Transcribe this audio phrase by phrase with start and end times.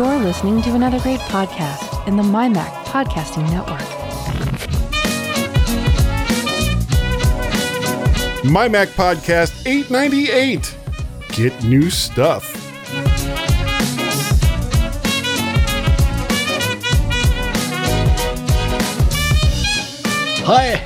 [0.00, 3.86] You're listening to another great podcast in the MyMac Podcasting Network.
[8.50, 10.74] My Mac Podcast 898.
[11.32, 12.50] Get new stuff.
[20.46, 20.82] Hi,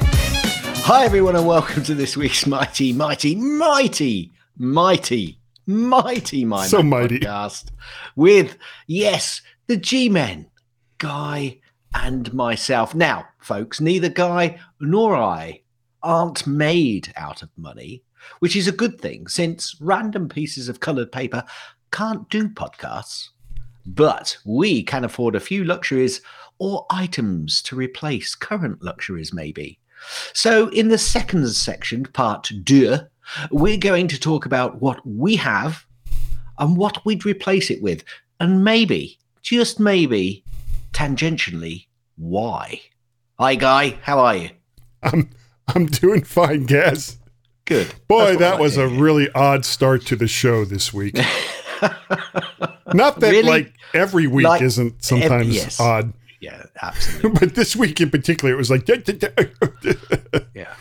[0.83, 7.21] hi everyone, and welcome to this week's mighty, mighty, mighty, mighty, mighty, my So mighty.
[7.21, 7.71] podcast
[8.17, 10.51] with yes, the G-men,
[10.99, 11.61] Guy
[11.95, 12.95] and myself.
[12.95, 15.63] Now, folks, neither Guy nor I
[16.03, 18.03] aren't made out of money,
[18.41, 21.45] which is a good thing since random pieces of coloured paper
[21.93, 23.29] can't do podcasts.
[23.87, 26.21] But we can afford a few luxuries
[26.59, 29.79] or items to replace current luxuries, maybe.
[30.33, 33.09] So, in the second section, part two,
[33.51, 35.85] we're going to talk about what we have
[36.59, 38.05] and what we'd replace it with,
[38.41, 40.45] and maybe, just maybe,
[40.93, 41.87] tangentially,
[42.17, 42.81] why.
[43.39, 43.99] Hi, Guy.
[44.03, 44.51] How are you?
[45.03, 45.31] I'm
[45.69, 47.19] I'm doing fine, Gaz.
[47.65, 47.95] Good.
[48.09, 51.17] Boy, that was a really odd start to the show this week.
[52.93, 53.43] Not that Really?
[53.43, 55.81] like every week Like, isn't sometimes yes.
[55.81, 57.31] odd, Yeah, absolutely.
[57.41, 58.87] but this week in particular, it was like,
[60.55, 60.75] Yeah.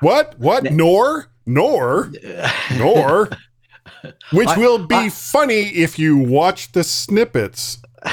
[0.00, 2.12] what, what, nor, nor,
[2.76, 3.30] nor,
[4.32, 7.78] which I- will be I- funny if you watch the snippets.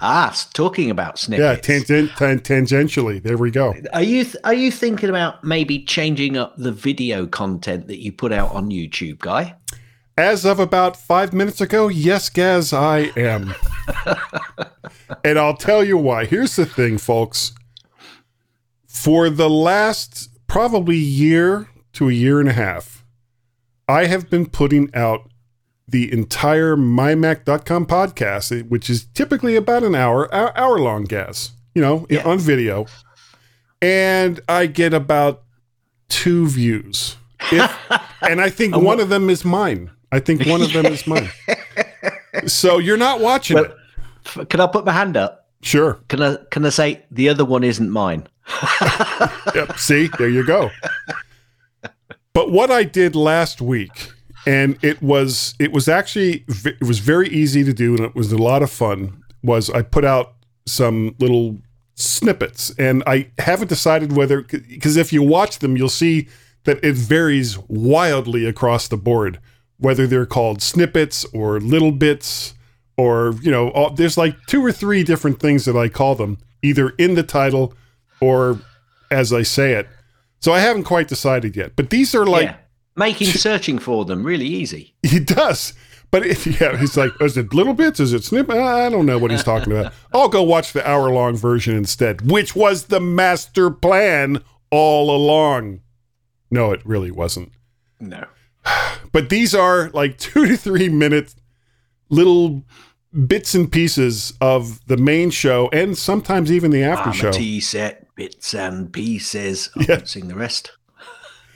[0.00, 1.66] Ah, talking about snippets.
[1.66, 3.22] Yeah, tangent, tan- tangentially.
[3.22, 3.74] There we go.
[3.94, 8.12] Are you th- are you thinking about maybe changing up the video content that you
[8.12, 9.54] put out on YouTube, guy?
[10.18, 13.54] As of about five minutes ago, yes, Gaz, I am.
[15.24, 16.26] and I'll tell you why.
[16.26, 17.52] Here's the thing, folks.
[18.86, 23.04] For the last probably year to a year and a half,
[23.88, 25.30] I have been putting out
[25.86, 31.82] the entire mymac.com podcast, eh, which is typically about an hour, hour, long, guess, you
[31.82, 32.22] know, Yeah.
[32.24, 32.86] on video.
[33.82, 35.42] And I get about
[36.08, 37.16] two views.
[37.52, 37.70] If,
[38.22, 39.90] and I think one of them is mine.
[40.10, 41.30] I think one of them is mine.
[42.46, 43.72] So you're not watching Well-
[44.36, 44.48] it.
[44.50, 45.46] Can I put my hand up?
[45.62, 46.00] Sure.
[46.08, 48.26] Can I can I say the other one isn't mine?
[49.54, 49.78] Yep.
[49.78, 50.70] See, there you go.
[52.44, 54.10] But what I did last week,
[54.46, 58.32] and it was it was actually it was very easy to do, and it was
[58.32, 59.24] a lot of fun.
[59.42, 60.34] Was I put out
[60.66, 61.56] some little
[61.94, 66.28] snippets, and I haven't decided whether because if you watch them, you'll see
[66.64, 69.40] that it varies wildly across the board,
[69.78, 72.52] whether they're called snippets or little bits
[72.98, 76.36] or you know all, there's like two or three different things that I call them,
[76.62, 77.72] either in the title
[78.20, 78.60] or
[79.10, 79.88] as I say it.
[80.44, 81.74] So I haven't quite decided yet.
[81.74, 82.56] But these are like yeah.
[82.96, 84.94] Making searching for them really easy.
[85.02, 85.72] he does.
[86.10, 87.98] But if yeah, he's like, is it little bits?
[87.98, 88.50] Is it snip?
[88.50, 89.94] I don't know what he's talking about.
[90.12, 95.80] I'll go watch the hour long version instead, which was the master plan all along.
[96.50, 97.52] No, it really wasn't.
[97.98, 98.26] No.
[99.12, 101.34] But these are like two to three minute
[102.10, 102.64] little
[103.26, 107.28] bits and pieces of the main show and sometimes even the after ah, I'm show.
[107.28, 109.70] a tea set, bits and pieces.
[109.76, 109.96] I Yeah.
[109.96, 110.72] won't sing the rest.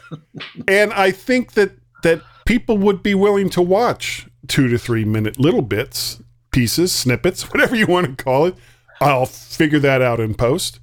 [0.69, 5.39] and I think that that people would be willing to watch two to three minute
[5.39, 8.55] little bits, pieces, snippets, whatever you want to call it.
[9.01, 10.81] I'll figure that out in post.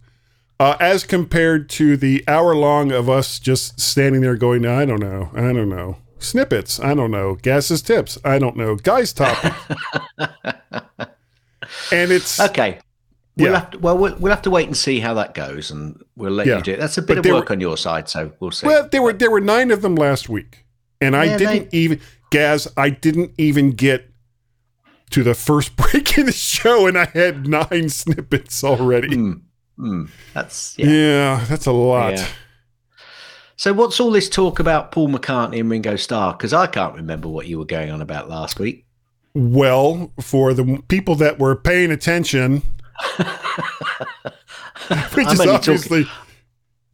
[0.57, 5.01] Uh, as compared to the hour long of us just standing there going, I don't
[5.01, 5.97] know, I don't know.
[6.19, 7.35] Snippets, I don't know.
[7.35, 8.75] Gas's tips, I don't know.
[8.77, 9.51] Guys topic.
[11.91, 12.79] and it's Okay.
[13.37, 13.59] We'll Yeah.
[13.59, 16.31] have to, well, well, we'll have to wait and see how that goes, and we'll
[16.31, 16.57] let Yeah.
[16.57, 16.79] you do it.
[16.79, 18.65] That's a bit But of work were- on your side, so we'll see.
[18.67, 20.65] Well, there were there were nine of them last week,
[21.01, 21.99] and I Yeah, didn't they- even
[22.31, 22.67] Gaz.
[22.77, 24.09] I didn't even get
[25.11, 29.09] to the first break in the show, and I had nine snippets already.
[29.09, 29.41] Mm,
[29.77, 30.87] mm, that's yeah.
[30.87, 32.25] Yeah, that's a lot.
[33.57, 36.33] So, what's all this talk about Paul McCartney and Ringo Starr?
[36.33, 38.85] Because I can't remember what you were going on about last week.
[39.33, 42.63] Well, for the people that were paying attention,
[45.13, 46.05] which I'm is obviously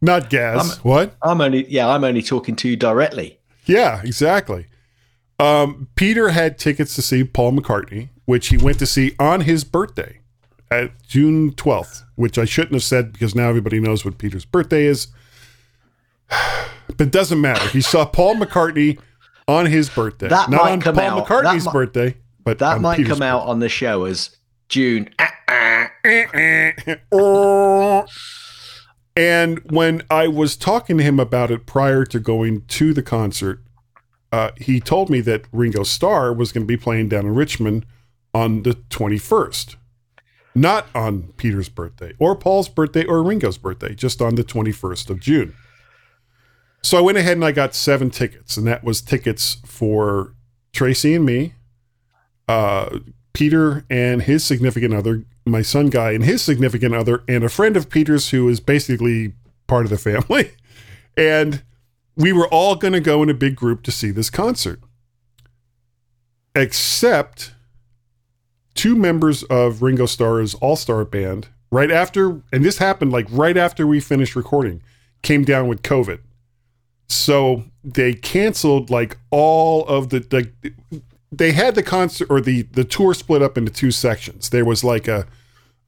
[0.00, 0.78] not Gaz.
[0.84, 1.14] what?
[1.22, 3.38] I'm only yeah, I'm only talking to you directly.
[3.66, 4.66] Yeah, exactly.
[5.38, 9.64] Um, Peter had tickets to see Paul McCartney, which he went to see on his
[9.64, 10.20] birthday
[10.70, 14.84] at June 12th, which I shouldn't have said because now everybody knows what Peter's birthday
[14.86, 15.08] is.
[16.88, 17.66] But it doesn't matter.
[17.68, 18.98] He saw Paul McCartney
[19.48, 20.28] on his birthday.
[20.28, 23.12] That Not might on come Paul out- McCartney's that mi- birthday, but That might Peter's
[23.14, 24.36] come out on the show as
[24.68, 25.08] June.
[25.18, 25.52] Ah, ah.
[29.14, 33.62] And when I was talking to him about it prior to going to the concert,
[34.32, 37.84] uh, he told me that Ringo Starr was going to be playing down in Richmond
[38.32, 39.76] on the 21st,
[40.54, 45.20] not on Peter's birthday or Paul's birthday or Ringo's birthday, just on the 21st of
[45.20, 45.54] June.
[46.82, 50.34] So I went ahead and I got seven tickets, and that was tickets for
[50.72, 51.54] Tracy and me,
[52.48, 52.98] uh,
[53.34, 57.76] Peter and his significant other, my son Guy and his significant other, and a friend
[57.76, 59.34] of Peter's who is basically
[59.66, 60.52] part of the family.
[61.14, 61.62] And
[62.16, 64.80] we were all going to go in a big group to see this concert.
[66.54, 67.52] Except
[68.74, 73.58] two members of Ringo Starr's All Star Band, right after, and this happened like right
[73.58, 74.82] after we finished recording,
[75.20, 76.20] came down with COVID.
[77.08, 80.72] So they canceled like all of the, the
[81.32, 84.50] they had the concert or the the tour split up into two sections.
[84.50, 85.26] There was like a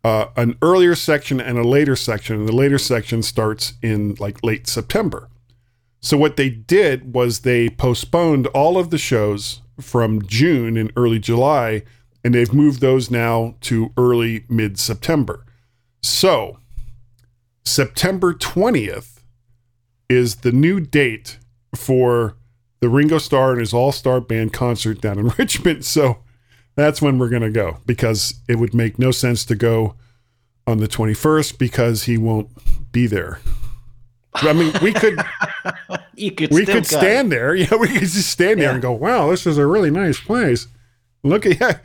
[0.02, 4.42] uh, an earlier section and a later section, and the later section starts in like
[4.42, 5.28] late September.
[6.00, 11.18] So what they did was they postponed all of the shows from June and early
[11.18, 11.82] July,
[12.22, 15.44] and they've moved those now to early mid September.
[16.02, 16.58] So
[17.64, 19.20] September 20th
[20.10, 21.38] is the new date
[21.74, 22.36] for
[22.84, 25.86] the Ringo Starr and his All Star Band concert down in Richmond.
[25.86, 26.18] So
[26.76, 29.94] that's when we're going to go because it would make no sense to go
[30.66, 32.50] on the 21st because he won't
[32.92, 33.40] be there.
[34.34, 35.18] I mean, we could
[36.36, 36.98] could we could go.
[36.98, 37.54] stand there.
[37.54, 40.66] Yeah, we could just stand there and go, "Wow, this is a really nice place."
[41.22, 41.78] Look at yeah.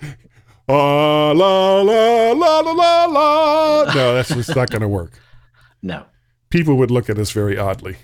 [0.67, 3.93] Uh, la la la la la la.
[3.93, 5.13] No, that's just not going to work.
[5.81, 6.03] No.
[6.49, 7.95] People would look at us very oddly.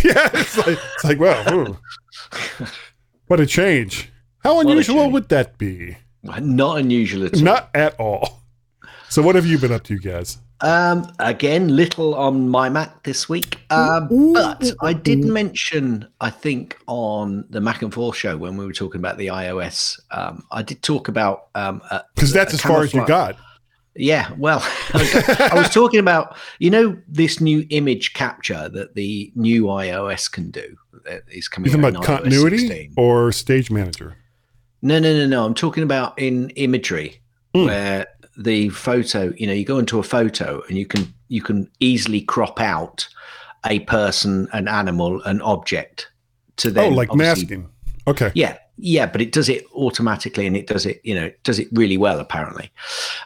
[0.04, 1.78] yeah, it's like it's like, well, ooh.
[3.26, 4.10] what a change.
[4.40, 5.12] How unusual change.
[5.12, 5.96] would that be?
[6.22, 7.42] Not unusual at all.
[7.42, 8.42] Not at all.
[9.08, 10.38] So, what have you been up to, guys?
[10.62, 13.58] Um, again, little on my Mac this week.
[13.70, 18.36] Um, Ooh, but ooh, I did mention, I think, on the Mac and Forth show
[18.36, 21.80] when we were talking about the iOS, um, I did talk about um,
[22.14, 23.36] Because that's a as far as you got.
[23.96, 24.60] Yeah, well,
[24.94, 30.50] I was talking about you know this new image capture that the new iOS can
[30.50, 30.76] do.
[31.04, 31.70] That is coming.
[31.70, 32.94] You talking about continuity 16.
[32.96, 34.16] or stage manager?
[34.82, 35.44] No, no, no, no.
[35.44, 37.16] I'm talking about in imagery
[37.54, 37.66] Mm.
[37.66, 38.06] where
[38.38, 42.20] the photo, you know, you go into a photo and you can you can easily
[42.20, 43.08] crop out
[43.66, 46.08] a person, an animal, an object
[46.58, 47.68] to Oh, like masking.
[48.06, 48.30] Okay.
[48.34, 51.68] Yeah, yeah, but it does it automatically and it does it, you know, does it
[51.72, 52.70] really well apparently.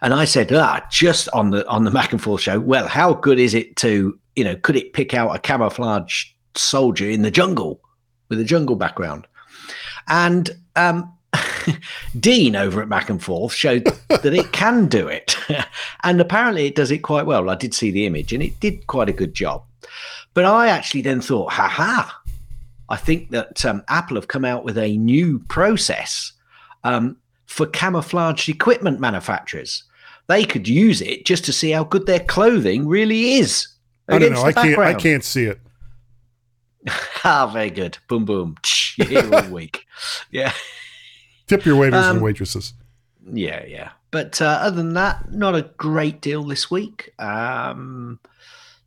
[0.03, 3.15] And I said, ah, just on the on the Mac and Forth show, well, how
[3.15, 7.31] good is it to, you know, could it pick out a camouflage soldier in the
[7.31, 7.81] jungle
[8.29, 9.27] with a jungle background?
[10.09, 11.11] And um
[12.21, 15.37] Dean over at Mac and Forth showed that it can do it.
[16.05, 17.51] and apparently it does it quite well.
[17.51, 19.65] I did see the image and it did quite a good job.
[20.33, 22.21] But I actually then thought, ha ha,
[22.89, 26.33] I think that um, Apple have come out with a new process
[26.85, 27.17] um,
[27.47, 29.85] for camouflaged equipment manufacturers.
[30.27, 33.69] They could use it just to see how good their clothing really is.
[34.09, 34.49] I don't against know.
[34.49, 34.79] I the can't.
[34.79, 35.61] I can't see it.
[37.27, 37.97] Ah, very good.
[38.07, 38.57] Boom, boom.
[38.99, 39.87] You're here all week.
[40.31, 40.53] Yeah.
[41.47, 42.75] Tip your waiters Um, and waitresses.
[43.33, 43.93] Yeah, yeah.
[44.11, 47.13] But uh, other than that, not a great deal this week.
[47.19, 48.21] Um,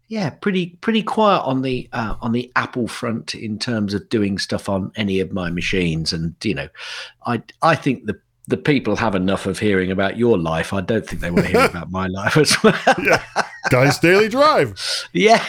[0.07, 4.37] yeah, pretty pretty quiet on the uh, on the Apple front in terms of doing
[4.37, 6.13] stuff on any of my machines.
[6.13, 6.69] And you know,
[7.25, 10.71] I I think the the people have enough of hearing about your life.
[10.71, 12.73] I don't think they want to hear about my life as well.
[13.03, 13.21] Yeah.
[13.69, 14.79] Guys, daily drive.
[15.11, 15.43] yeah.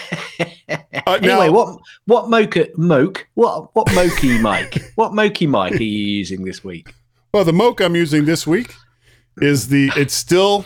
[0.69, 0.77] Uh,
[1.23, 6.07] anyway, now- what what mocha moke what what mokey mic what mokey mic are you
[6.17, 6.93] using this week?
[7.33, 8.75] Well, the moke I'm using this week
[9.41, 9.93] is the.
[9.97, 10.65] It's still.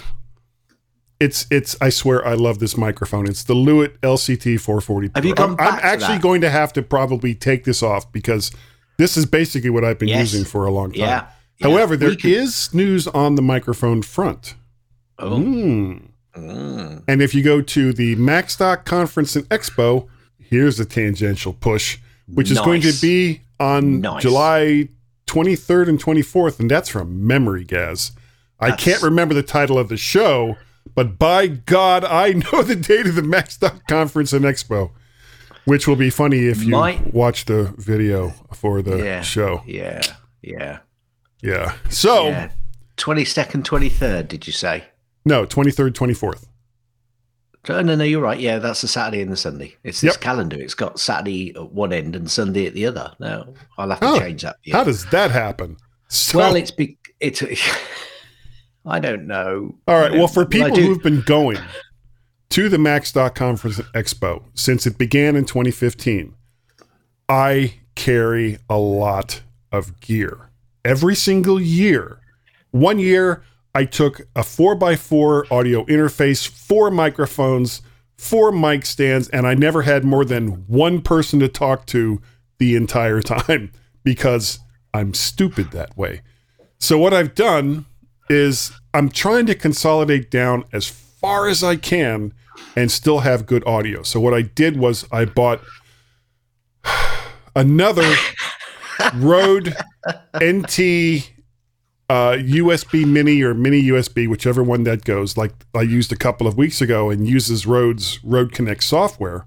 [1.23, 1.76] It's it's.
[1.81, 3.29] I swear, I love this microphone.
[3.29, 5.11] It's the Lewitt LCT 440.
[5.14, 6.23] Have you gone I'm, I'm to actually that?
[6.23, 8.50] going to have to probably take this off because
[8.99, 10.33] this is basically what I've been Yes.
[10.33, 11.00] using for a long time.
[11.00, 11.26] Yeah.
[11.59, 11.69] yeah.
[11.69, 14.55] However, there We is could- news on the microphone front.
[15.19, 15.38] Oh.
[15.38, 16.09] Mm.
[16.37, 17.02] Mm.
[17.07, 20.09] And if you go to the Macstock Conference and Expo,
[20.41, 23.00] here's a tangential push, which is going to Nice.
[23.00, 24.23] be on Nice.
[24.23, 24.88] July
[25.26, 26.59] 23rd and 24th.
[26.59, 28.12] And that's from memory, Gaz.
[28.59, 30.57] I That's- can't remember the title of the show,
[30.94, 34.90] but by God, I know the date of the Macstock Conference and Expo,
[35.64, 39.20] which will be funny if you Might- watch the video for the Yeah.
[39.22, 39.62] show.
[39.66, 40.02] Yeah,
[40.42, 40.78] yeah.
[41.40, 41.75] Yeah.
[41.90, 42.50] So, yeah.
[42.96, 44.84] 22nd, 23rd, did you say?
[45.25, 46.46] no, 23rd, 24th.
[47.68, 48.40] Oh, no, no, you're right.
[48.40, 49.76] Yeah, that's the Saturday and the Sunday.
[49.84, 50.20] It's this Yep.
[50.20, 50.56] calendar.
[50.61, 53.12] It's got Saturday at one end and Sunday at the other.
[53.20, 54.56] No, I'll have to Oh, change that.
[54.64, 54.78] Yeah.
[54.78, 55.76] How does that happen?
[56.08, 57.40] So, well, it's be- it's.
[58.85, 59.75] I don't know.
[59.87, 60.12] All right.
[60.12, 61.59] Well, for people who've been going
[62.51, 66.35] to the Conference and Expo since it began in 2015,
[67.29, 70.51] I carry a lot of gear.
[70.85, 72.19] Every single year,
[72.73, 73.43] One year,
[73.75, 77.83] I took a four by four audio interface, four microphones,
[78.17, 82.21] four mic stands, and I never had more than one person to talk to
[82.59, 83.73] the entire time
[84.03, 84.59] because
[84.93, 86.23] I'm stupid that way.
[86.79, 87.87] So, what I've done
[88.33, 92.33] is I'm trying to consolidate down as far as I can
[92.75, 94.03] and still have good audio.
[94.03, 95.61] So, what I did was I bought
[97.57, 98.15] another
[99.15, 99.75] Rode
[100.37, 101.31] NT
[102.12, 105.37] uh, USB Mini or Mini USB, whichever one that goes.
[105.37, 109.47] Like I used a couple of weeks ago and uses Rode's Rode Connect software.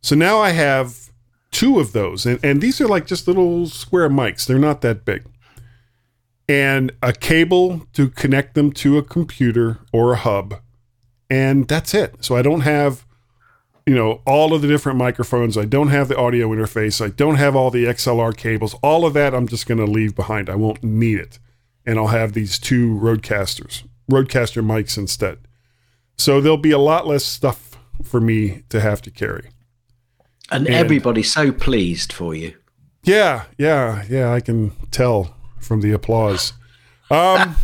[0.00, 1.10] So now I have
[1.50, 4.46] two of those, and, and these are like just little square mics.
[4.46, 5.24] They're not that big.
[6.48, 10.56] And a cable to connect them to a computer or a hub.
[11.30, 12.16] And that's it.
[12.24, 13.06] So I don't have
[13.86, 15.56] you know all of the different microphones.
[15.58, 17.04] I don't have the audio interface.
[17.04, 18.74] I don't have all the xlr cables.
[18.82, 20.48] All of that i'm just going to leave behind.
[20.50, 21.38] I won't need it.
[21.86, 25.38] And i'll have these two Rodecasters Rodecaster mics instead.
[26.16, 29.48] So there'll be a lot less stuff for me to have to carry.
[30.50, 32.54] And, And- everybody's so pleased for you.
[33.04, 36.52] yeah yeah yeah i can tell from the applause
[37.10, 37.54] um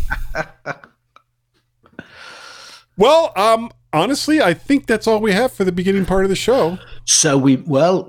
[2.97, 6.37] well um honestly i think that's all we have for the beginning part of the
[6.37, 8.03] show So we well,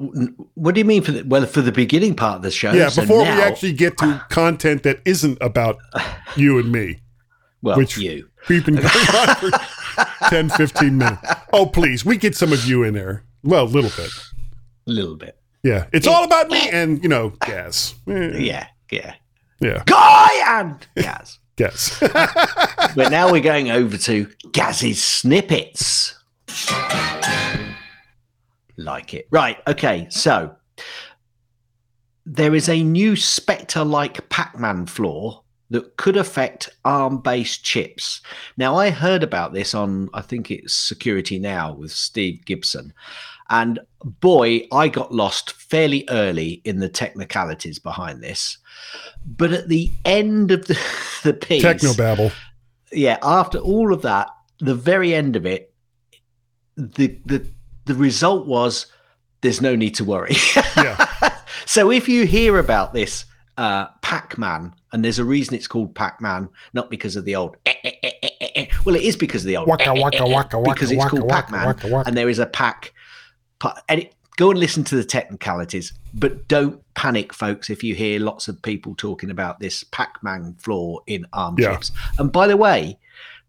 [0.56, 2.74] what do you mean for the well for the beginning part of the show?
[2.74, 5.78] Yeah, So before we actually get to content that isn't about
[6.36, 7.00] you and me.
[7.62, 9.52] well, which- you We've been going on for
[10.30, 11.22] 10, 15 minutes.
[11.54, 13.24] Oh, please, we get some of you in there.
[13.44, 14.12] Well, a little bit.
[14.88, 15.86] a little bit, Yeah.
[15.94, 17.96] It's all about me and, you know, gas.
[18.06, 19.14] Yeah, yeah.
[19.60, 19.84] Yeah.
[19.86, 21.40] Guy and Gaz.
[21.56, 22.00] Gas.
[22.96, 26.16] but now we're going over to Gaz's snippets.
[28.78, 29.28] Like it.
[29.30, 29.58] Right.
[29.68, 30.08] Okay.
[30.10, 30.56] So
[32.26, 38.22] there is a new Spectre like Pac Man flaw that could affect ARM based chips.
[38.58, 42.94] Now, I heard about this on, I think it's Security Now with Steve Gibson.
[43.50, 48.58] And boy, I got lost fairly early in the technicalities behind this.
[49.26, 50.80] But at the end of the,
[51.24, 52.32] the piece, Technobabble.
[52.92, 54.30] yeah, after all of that,
[54.60, 55.74] the very end of it,
[56.78, 57.46] the the
[57.86, 58.86] the result was
[59.42, 60.36] there's no need to worry.
[60.78, 61.06] Yeah.
[61.66, 63.26] so if you hear about this
[63.58, 67.58] uh, Pac-Man, and there's a reason it's called Pac-Man, not because of the old.
[67.66, 68.12] eh, eh,
[68.56, 68.66] eh.
[68.86, 69.68] Well, it is because of the old.
[69.68, 72.94] Waka, waka, waka, waka, because it's waka, called waka, Pac-Man, and there is a pack.
[73.60, 77.94] Pa- And it, go and listen to the technicalities, but don't panic, folks, if you
[77.96, 81.74] hear lots of people talking about this Pac-Man flaw in ARM Yeah.
[81.74, 81.92] chips.
[82.18, 82.98] And by the way,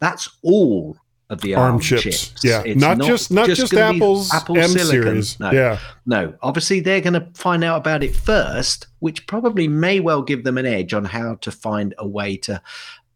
[0.01, 0.97] that's all
[1.29, 2.03] of the ARM, ARM chips.
[2.03, 2.35] chips.
[2.43, 2.63] Yeah.
[2.67, 4.89] It's Not, just not just, gonna Apple's Apple M silicon.
[5.05, 5.39] series.
[5.39, 5.79] No, Yeah.
[6.07, 6.35] no.
[6.43, 10.59] Obviously, they're going to find out about it first, which probably may well give them
[10.59, 12.61] an edge on how to find a way to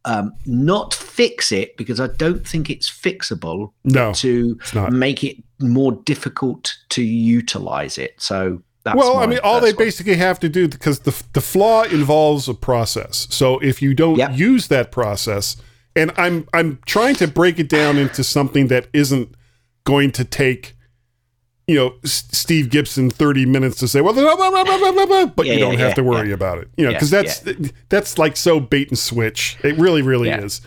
[0.04, 4.12] um, not fix it because I don't think it's fixable No.
[4.14, 4.58] to
[4.90, 8.14] make it more difficult to utilize it.
[8.18, 9.84] So that's well, I mean, all they one.
[9.87, 13.26] basically have to do because the the flaw involves a process.
[13.30, 14.37] So if you don't Yep.
[14.37, 15.56] use that process,
[15.96, 19.34] and I'm I'm trying to break it down into something that isn't
[19.84, 20.73] going to take,
[21.66, 24.64] you know, S- Steve Gibson thirty minutes to say, well, blah, blah,
[25.06, 26.35] blah, but Yeah, you don't have yeah, to worry yeah.
[26.35, 27.44] about it, you know, Yeah, because that's
[27.88, 29.56] that's like so bait and switch.
[29.64, 30.42] It really, really Yeah.
[30.42, 30.61] is.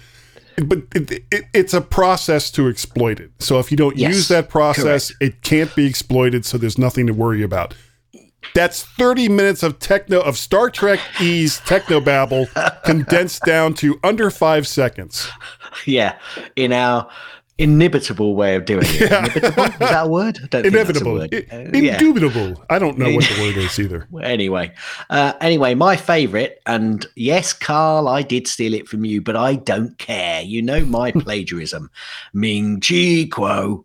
[0.58, 3.30] But it, it, it's a process to exploit it.
[3.38, 6.46] So if you don't Yes, use that process, it can't be exploited.
[6.46, 7.76] So there's nothing to worry about.
[8.56, 12.48] That's 30 minutes of techno of Star Trek E's techno babble
[12.86, 15.30] condensed down to under five seconds.
[15.86, 16.18] yeah,
[16.56, 17.08] in our
[17.60, 19.02] inimitable way of doing it.
[19.10, 19.26] Yeah.
[19.26, 20.40] Is that a word?
[20.44, 21.74] I don't Inevitable, think that's a I- word.
[21.74, 21.94] Uh, yeah.
[22.00, 22.64] indubitable.
[22.70, 24.08] I don't know what the word is either.
[24.22, 24.72] Anyway,
[25.10, 29.56] uh, anyway, my favorite, and yes, Carl, I did steal it from you, but I
[29.56, 30.42] don't care.
[30.42, 31.90] You know my plagiarism.
[32.34, 33.84] Ming Chi Kuo.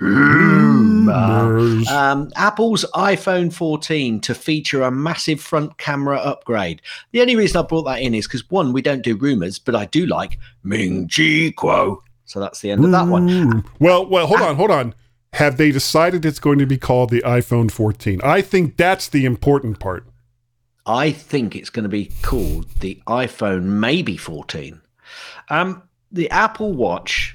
[0.00, 1.88] Rumors.
[1.88, 6.80] Um, Apple's iPhone 14 to feature a massive front camera upgrade.
[7.12, 9.74] The only reason I brought that in is because one, we don't do rumors, but
[9.74, 11.98] I do like Ming Chi Kuo.
[12.28, 13.64] So that's the end of that one.
[13.80, 14.94] Well, well, hold on, hold on.
[15.32, 18.20] Have they decided it's going to be called the iPhone 14?
[18.22, 20.06] I think that's the important part.
[20.84, 24.80] I think it's going to be called the iPhone maybe 14.
[25.48, 25.82] Um,
[26.12, 27.34] the Apple Watch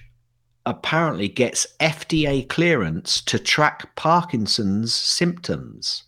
[0.66, 6.04] apparently gets FDA clearance to track Parkinson's symptoms.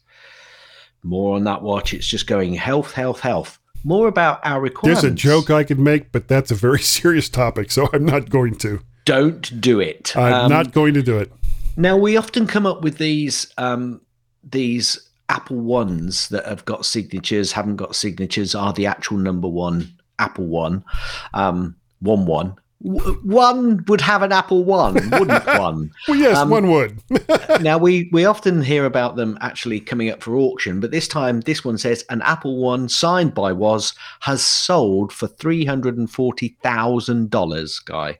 [1.02, 1.94] More on that watch.
[1.94, 3.60] It's just going health, health, health.
[3.86, 5.04] More about our requirements.
[5.04, 8.30] There's a joke I could make, but that's a very serious topic, so I'm not
[8.30, 8.82] going to.
[9.06, 10.18] Don't do it.
[10.18, 11.32] I'm Um, not going to do it.
[11.78, 14.02] Now we often come up with these um,
[14.44, 19.94] these Apple ones that have got signatures, haven't got signatures, are the actual number one
[20.18, 20.84] Apple One,
[21.34, 22.56] um, one one.
[22.86, 25.92] W- One would have an Apple One, wouldn't one?
[26.08, 27.02] Well, yes, Um, one would.
[27.62, 31.42] now we we often hear about them actually coming up for auction, but this time
[31.42, 36.10] this one says an Apple One signed by Woz has sold for three hundred and
[36.10, 37.80] forty thousand dollars.
[37.80, 38.20] Guy,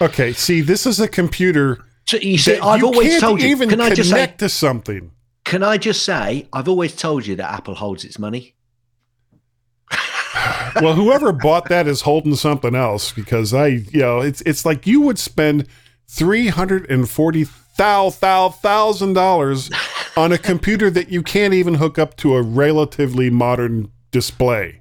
[0.00, 1.78] okay, see, this is a computer.
[2.06, 3.48] so you see, I've you always can't told you.
[3.48, 4.34] even Can I connect just say?
[4.38, 5.12] to something.
[5.44, 6.48] Can I just say?
[6.52, 8.54] I've always told you that Apple holds its money.
[10.80, 14.86] Well, whoever bought that is holding something else because I, you know, it's it's like
[14.86, 15.66] you would spend
[16.08, 19.70] three hundred and forty thousand dollars
[20.16, 24.80] on a computer that you can't even hook up to a relatively modern display.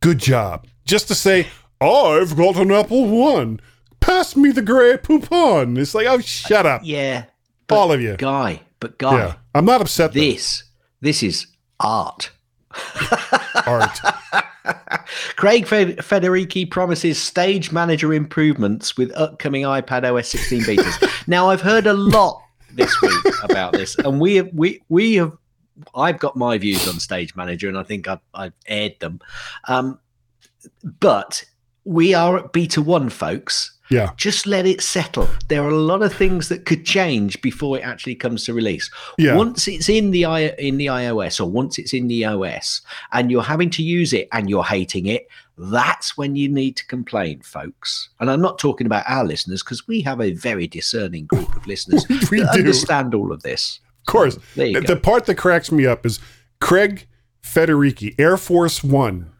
[0.00, 0.66] Good job.
[0.84, 1.46] Just to say,
[1.80, 3.60] I've got an Apple One.
[4.00, 5.78] Pass me the Grey Poupon.
[5.78, 7.26] It's like, oh, shut up, Yeah,
[7.70, 8.16] all of you.
[8.16, 8.60] guy.
[8.80, 10.12] But guy, Yeah, I'm not upset.
[10.12, 10.20] Though.
[10.20, 10.64] this
[11.00, 11.46] this is
[11.78, 12.30] art.
[13.66, 13.98] Art.
[15.36, 21.26] Craig Fed- Federighi promises stage manager improvements with upcoming iPad OS 16 betas.
[21.26, 22.42] now, I've heard a lot
[22.74, 25.36] this week about this, and we have we we have.
[25.94, 29.20] I've got my views on Stage Manager, and I think I've, I've aired them.
[29.68, 29.98] Um,
[31.00, 31.44] but
[31.84, 33.71] we are at beta one, folks.
[33.92, 34.12] Yeah.
[34.16, 35.28] Just let it settle.
[35.48, 38.90] There are a lot of things that could change before it actually comes to release.
[39.18, 39.36] Yeah.
[39.36, 42.80] Once it's in the i in the iOS or once it's in the OS
[43.12, 46.86] and you're having to use it and you're hating it, that's when you need to
[46.86, 48.08] complain, folks.
[48.20, 51.66] And I'm not talking about our listeners because we have a very discerning group of
[51.66, 52.60] listeners We that do.
[52.60, 53.80] understand all of this.
[54.06, 54.38] Of course.
[54.56, 54.96] You the go.
[54.96, 56.18] part that cracks me up is
[56.60, 57.06] Craig
[57.42, 59.30] Federighi, Hair Force One,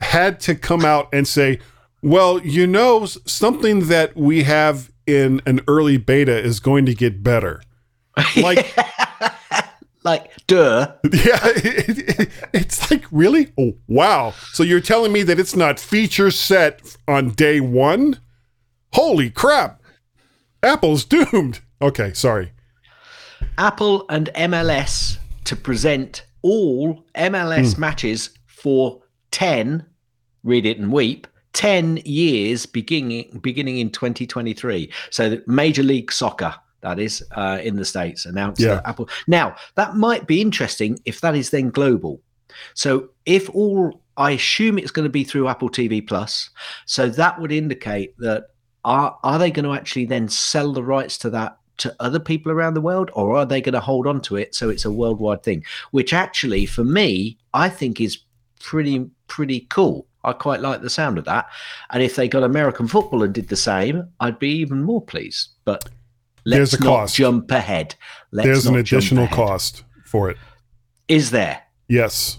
[0.00, 1.58] had to come out and say,
[2.04, 7.22] well, you know, something that we have in an early beta is going to get
[7.22, 7.62] better.
[8.36, 8.74] Like,
[10.04, 10.92] Like, duh.
[11.04, 13.52] yeah, it- it- it's like, really?
[13.58, 14.34] Oh, wow.
[14.52, 18.20] So you're telling me that it's not feature set on day one?
[18.92, 19.80] Holy crap.
[20.62, 21.60] Apple's doomed.
[21.80, 22.52] Okay, sorry.
[23.56, 27.80] Apple and MLS to present all MLS hmm.
[27.80, 29.86] matches for 10,
[30.42, 34.90] read it and weep, 10 years beginning beginning in 2023.
[35.10, 38.74] So Major League Soccer, that is, uh, in the States, announced Yeah.
[38.74, 39.08] that Apple.
[39.26, 42.20] Now, that might be interesting if that is then global.
[42.74, 46.50] So if all I assume it's going to be through Apple TV Plus,
[46.86, 48.48] so that would indicate that
[48.84, 52.52] are are they going to actually then sell the rights to that to other people
[52.52, 54.92] around the world, or are they going to hold on to it so it's a
[54.92, 55.64] worldwide thing?
[55.90, 58.18] Which actually, for me, I think is
[58.60, 60.06] pretty pretty cool.
[60.24, 61.46] I quite like the sound of that.
[61.90, 65.50] And if they got American football and did the same, I'd be even more pleased.
[65.64, 65.84] But
[66.44, 67.16] let's There's a not cost.
[67.16, 67.94] jump ahead.
[68.32, 69.36] Let's There's an not jump additional ahead.
[69.36, 70.36] cost for it.
[71.08, 71.62] Is there?
[71.88, 72.38] Yes.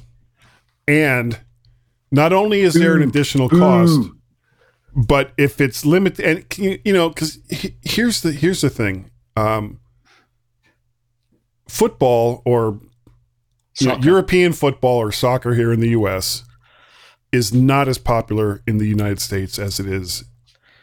[0.88, 1.40] And
[2.12, 4.00] not only is there an additional cost,
[4.96, 7.40] but if it's limited and can you, you know cuz
[7.84, 9.10] here's the here's the thing.
[9.36, 9.80] Um
[11.68, 12.80] football or
[13.80, 14.06] you know, Soccer.
[14.08, 16.44] European football or soccer here in the US
[17.36, 20.24] is not as popular in the United States as it is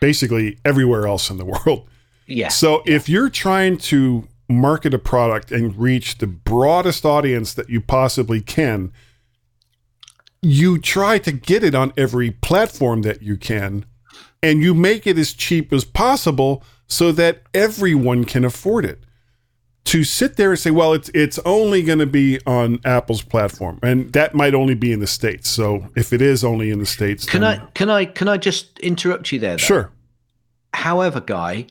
[0.01, 1.89] basically everywhere else in the world.
[2.27, 2.49] Yeah.
[2.49, 7.81] So if you're trying to market a product and reach the broadest audience that you
[7.81, 8.93] possibly can,
[10.41, 13.85] you try to get it on every platform that you can
[14.43, 19.02] and you make it as cheap as possible so that everyone can afford it.
[19.87, 23.79] To sit there and say, well, it's it's only going to be on Apple's platform,
[23.83, 25.49] and that might only be in the states.
[25.49, 28.79] So if it is only in the states, Can I can I can I just
[28.79, 29.53] interrupt you there?
[29.55, 29.57] though?
[29.57, 29.93] Sure.
[30.73, 31.67] However, Guy,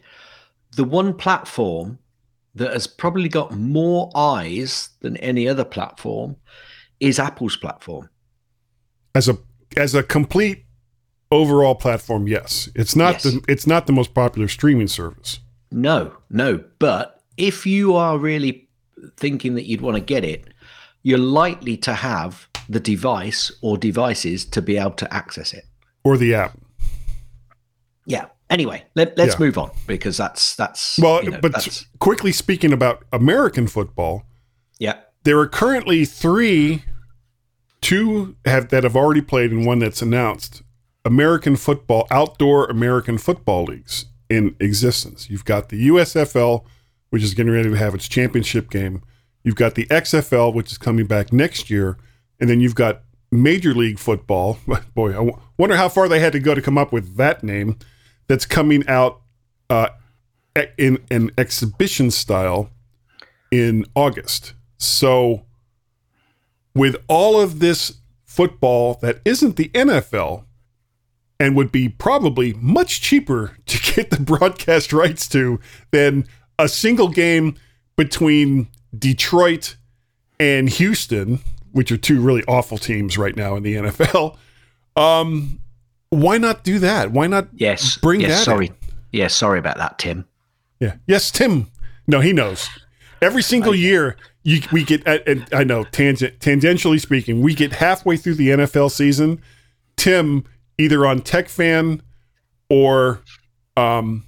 [0.75, 1.99] the one platform
[2.53, 6.35] that has probably got more eyes than any other platform
[6.99, 8.09] is Apple's platform.
[9.15, 9.37] as a
[9.77, 10.65] as a complete
[11.31, 13.23] overall platform yes it's not Yes.
[13.23, 15.39] the it's not the most popular streaming service
[15.71, 16.61] No, no.
[16.77, 18.67] But if you are really
[19.17, 20.53] thinking that you'd want to get it,
[21.03, 25.65] you're likely to have the device or devices to be able to access it.
[26.03, 26.57] or the app
[28.05, 28.25] Yeah.
[28.49, 29.45] Anyway, let, let's Yeah.
[29.45, 34.23] move on because that's that's well you know, but that's, quickly speaking about american football
[34.79, 34.97] yeah.
[35.23, 36.83] there are currently three
[37.81, 40.63] two have that have already played and one that's announced
[41.05, 46.65] american football outdoor american football leagues in existence you've got the usfl
[47.11, 49.01] which is getting ready to have its championship game
[49.43, 51.97] you've got the xfl which is coming back next year
[52.39, 54.57] and then you've got major league football
[54.95, 57.77] boy i wonder how far they had to go to come up with that name
[58.27, 59.21] that's coming out
[59.69, 59.89] uh,
[60.77, 62.69] in an exhibition style
[63.51, 64.53] in August.
[64.77, 65.45] So,
[66.73, 70.45] with all of this football that isn't the NFL
[71.39, 75.59] and would be probably much cheaper to get the broadcast rights to
[75.91, 76.25] than
[76.63, 77.55] a single game
[77.97, 79.75] between Detroit
[80.39, 81.39] and Houston,
[81.71, 84.37] which are two really awful teams right now in the NFL.
[84.95, 85.59] Um,
[86.09, 87.11] why not do that?
[87.11, 87.97] Why not Yes.
[87.97, 88.67] bring yes, that Sorry.
[88.67, 88.75] in?
[89.13, 90.25] Yeah, sorry about that, Tim.
[90.79, 90.95] Yeah.
[91.07, 91.67] Yes, Tim.
[92.07, 92.67] No, he knows.
[93.21, 95.05] Every single year, you we get.
[95.07, 99.41] And I know, tangent, tangentially speaking, we get halfway through the NFL season.
[99.97, 100.43] Tim,
[100.77, 102.01] either on Tech Fan
[102.69, 103.21] or,
[103.77, 104.25] um,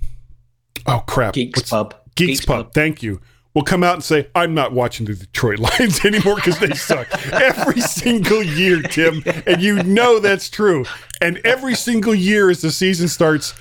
[0.86, 1.96] oh crap, Geeks What's- Pub.
[2.16, 2.74] Geeks, Pub.
[2.74, 3.20] Thank you.
[3.54, 7.08] Will come out and say, "I'm not watching the Detroit Lions anymore because they suck."
[7.32, 10.86] every single year, Tim, and you know that's true.
[11.22, 13.54] And every single year, as the season starts,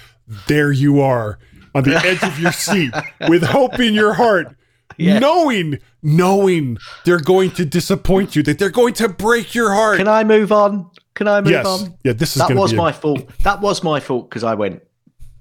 [0.48, 1.38] there you are
[1.74, 2.92] on the edge of your seat
[3.28, 4.54] with hope in your heart,
[4.96, 5.18] Yeah.
[5.18, 9.98] knowing, knowing they're going to disappoint you, that they're going to break your heart.
[9.98, 10.90] Can I move on?
[11.14, 11.94] Can I move yes, on?
[12.04, 13.28] yeah, this is That was be a- my fault.
[13.42, 14.82] That was my fault because I went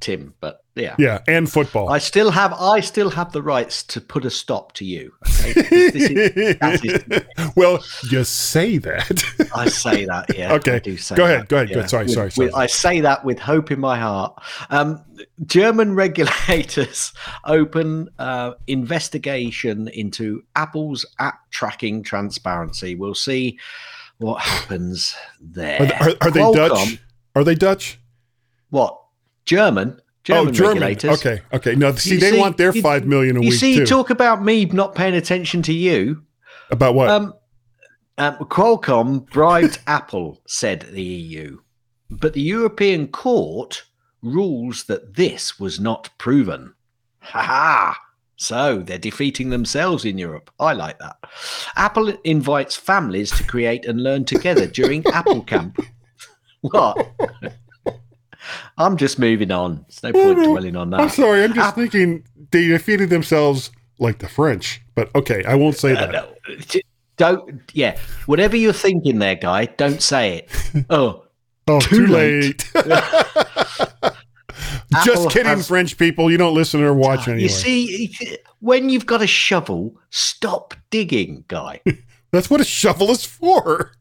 [0.01, 0.95] Tim, but yeah.
[0.97, 1.89] yeah, and football.
[1.89, 5.13] I still have I still have the rights to put a stop to you.
[5.27, 5.53] Okay?
[5.55, 7.23] Is-
[7.55, 9.23] well, you say that.
[9.53, 10.53] I say that, yeah.
[10.53, 11.89] Okay, I do say go ahead, that, go ahead, go ahead.
[11.89, 12.47] Sorry, With- sorry, sorry.
[12.47, 14.41] with- I say that with hope in my heart.
[14.69, 15.03] Um,
[15.45, 17.13] German regulators
[17.45, 22.95] open uh, investigation into Apple's app tracking transparency.
[22.95, 23.59] We'll see
[24.19, 25.81] what happens there.
[25.99, 27.01] Are, are, are they Dutch?
[27.35, 27.99] Are they Dutch?
[28.69, 28.97] What?
[29.45, 30.00] German?
[30.23, 30.71] German oh, German.
[30.73, 31.19] regulators.
[31.25, 31.75] Okay, okay.
[31.75, 33.85] No, see, You they see- want their you- five million a You week see, too.
[33.85, 36.23] talk about me not paying attention to you.
[36.69, 37.09] About what?
[37.09, 37.33] Um,
[38.17, 41.57] um, Qualcomm bribed Apple, said the EU,
[42.09, 43.83] but the European Court
[44.21, 46.73] rules that this was not proven.
[47.21, 47.99] Ha ha!
[48.35, 50.49] So they're defeating themselves in Europe.
[50.59, 51.17] I like that.
[51.75, 55.77] Apple invites families to create and learn together during Apple Camp.
[56.61, 57.11] What?
[58.77, 59.85] I'm just moving on.
[60.01, 60.99] There's no point dwelling on that.
[61.01, 61.43] I'm sorry.
[61.43, 64.81] I'm just App- thinking they defeated themselves like the French.
[64.95, 66.11] But okay, I won't say Uh, that.
[66.11, 66.79] no,
[67.17, 71.23] don't yeah whatever you're thinking there guy don't say it oh
[71.67, 72.65] oh, too too late.
[72.73, 72.87] late.
[74.93, 76.29] Apple just kidding, has- French people.
[76.31, 77.43] You don't listen or watch anyway.
[77.43, 78.15] you see
[78.59, 81.79] when you've got a shovel stop digging guy
[82.31, 83.91] That's what a shovel is for.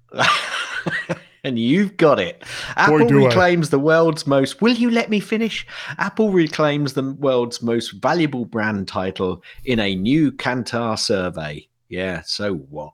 [1.44, 2.42] And you've got it
[2.76, 3.26] apple do I.
[3.26, 5.66] reclaims the world's most will you let me finish
[5.98, 12.54] apple reclaims the world's most valuable brand title in a new kantar survey yeah so
[12.54, 12.92] what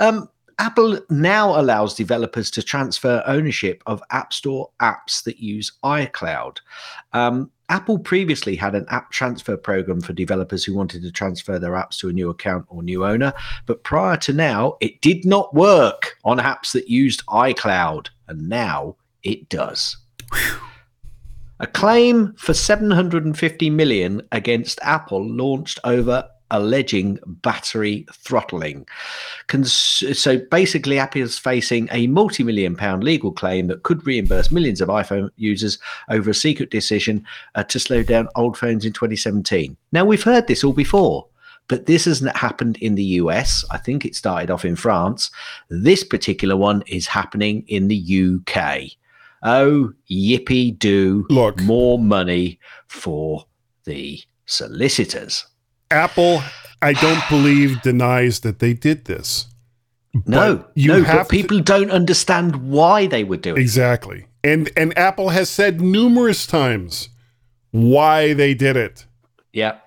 [0.00, 0.28] um
[0.58, 6.58] Apple now allows developers to transfer ownership of App Store apps that use iCloud.
[7.12, 11.72] Um, Apple previously had an app transfer program for developers who wanted to transfer their
[11.72, 13.32] apps to a new account or new owner.
[13.66, 18.08] But prior to now, it did not work on apps that used iCloud.
[18.28, 19.96] And now it does.
[21.58, 28.86] A claim for 750 million against Apple launched over alleging battery throttling.
[29.48, 34.50] Cons- so basically, Apple is facing a multi million pound legal claim that could reimburse
[34.50, 35.78] millions of iPhone users
[36.10, 39.76] over a secret decision uh, to slow down old phones in 2017.
[39.92, 41.26] Now, we've heard this all before.
[41.68, 43.64] But this hasn't happened in the US.
[43.72, 45.32] I think it started off in France.
[45.68, 48.82] This particular one is happening in the UK.
[49.42, 51.26] Oh, yippee do.
[51.62, 53.46] More money for
[53.84, 55.46] the solicitors.
[55.90, 56.42] Apple,
[56.82, 59.46] I don't believe, denies that they did this.
[60.24, 63.60] No, you no, have but to- people don't understand why they were doing it.
[63.60, 64.26] Exactly.
[64.42, 67.08] And and Apple has said numerous times
[67.72, 69.06] why they did it.
[69.52, 69.78] Yeah.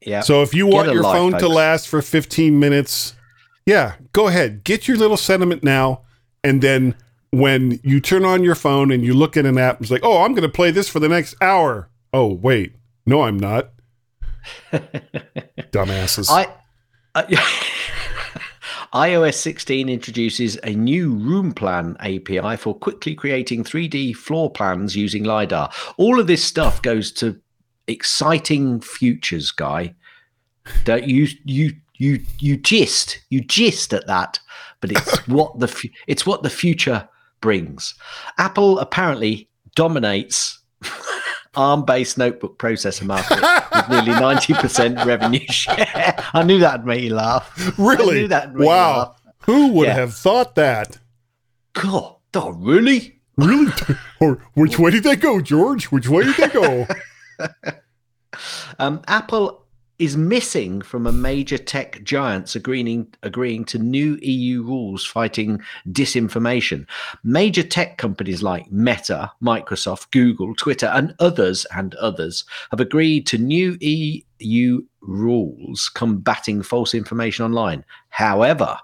[0.00, 0.20] Yeah.
[0.20, 3.14] So if you want your life, phone to last for 15 minutes,
[3.64, 4.64] yeah, go ahead.
[4.64, 6.02] Get your little sentiment now
[6.42, 6.94] and then
[7.30, 10.04] when you turn on your phone and you look at an app, and it's like,
[10.04, 12.74] "Oh, I'm going to play this for the next hour." Oh, wait.
[13.06, 13.70] No, I'm not.
[14.72, 16.30] Dumbasses.
[16.30, 16.46] I,
[17.14, 17.24] I
[18.94, 25.70] iOS 16 introduces a new RoomPlan API for quickly creating 3D floor plans using LiDAR.
[25.96, 27.40] All of this stuff goes to
[27.88, 29.94] exciting futures, guy.
[30.84, 34.38] Don't you you you you gist you gist at that,
[34.80, 37.08] but it's what the fu- it's what the future
[37.40, 37.94] brings.
[38.38, 40.60] Apple apparently dominates
[41.56, 46.16] ARM-based notebook processor market with nearly 90% revenue share.
[46.32, 47.74] I knew that'd make you laugh.
[47.78, 48.20] Really?
[48.22, 48.98] knew that'd make you Wow.
[48.98, 49.20] laugh.
[49.46, 49.94] Who would Yeah.
[49.94, 50.98] have thought that?
[51.74, 53.20] God, oh, really?
[53.36, 53.72] Really?
[54.20, 55.86] or which way did they go, George?
[55.90, 56.86] Which way did they go?
[58.80, 59.63] Um, Apple
[59.98, 66.86] is missing from a major tech giants agreeing agreeing to new EU rules fighting disinformation.
[67.22, 73.38] Major tech companies like Meta, Microsoft, Google, Twitter, and others and others have agreed to
[73.38, 77.84] new EU rules combating false information online.
[78.08, 78.78] However,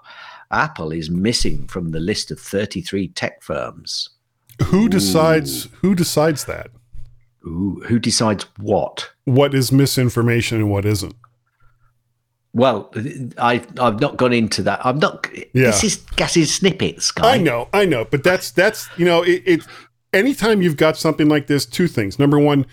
[0.51, 4.09] Apple is missing from the list of 33 tech firms.
[4.65, 6.71] Who decides who decides that?
[7.45, 9.09] Ooh, who decides what?
[9.25, 11.15] What is misinformation and what isn't?
[12.53, 12.93] Well,
[13.37, 14.85] I I've not gone into that.
[14.85, 15.27] I'm not.
[15.53, 15.67] Yeah.
[15.67, 17.35] This is Gas's snippets, guy.
[17.35, 19.61] I know, I know, but that's that's you know it, it.
[20.13, 22.19] Anytime you've got something like this, two things.
[22.19, 22.65] Number one,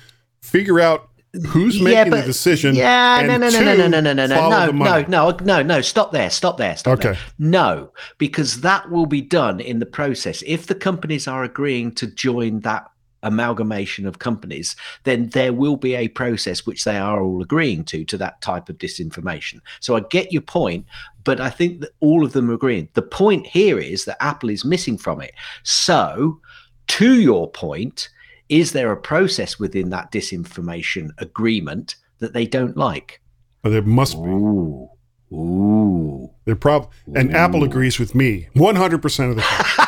[0.42, 1.09] figure out
[1.46, 2.74] who's making the decision.
[2.74, 5.81] Yeah, no, no, no, two, no, no, no, no, no, no, no, no, no, no.
[5.81, 6.31] Stop there.
[6.31, 6.76] Stop there.
[6.76, 7.12] Stop there.
[7.12, 7.20] Okay.
[7.38, 10.42] No, because that will be done in the process.
[10.46, 12.90] If the companies are agreeing to join that
[13.22, 18.04] amalgamation of companies, then there will be a process which they are all agreeing to
[18.04, 19.61] to that type of disinformation.
[19.81, 20.87] So I get your point,
[21.24, 22.88] but I think that all of them are agreeing.
[22.94, 25.35] The point here is that Apple is missing from it.
[25.62, 26.40] So,
[26.88, 28.09] to your point,
[28.48, 33.20] is there a process within that disinformation agreement that they don't like?
[33.62, 34.28] There must be.
[34.31, 34.88] Ooh.
[35.33, 36.31] Ooh.
[36.46, 39.87] They're prob and Apple agrees with me 100 percent of the time.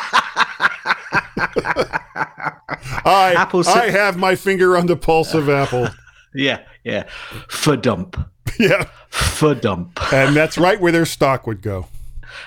[3.05, 5.87] I Apple I have my finger on the pulse of Apple.
[6.33, 7.09] Yeah, yeah.
[7.49, 8.15] For dump.
[8.57, 9.99] Yeah, For dump.
[10.13, 11.87] and that's right where their stock would go.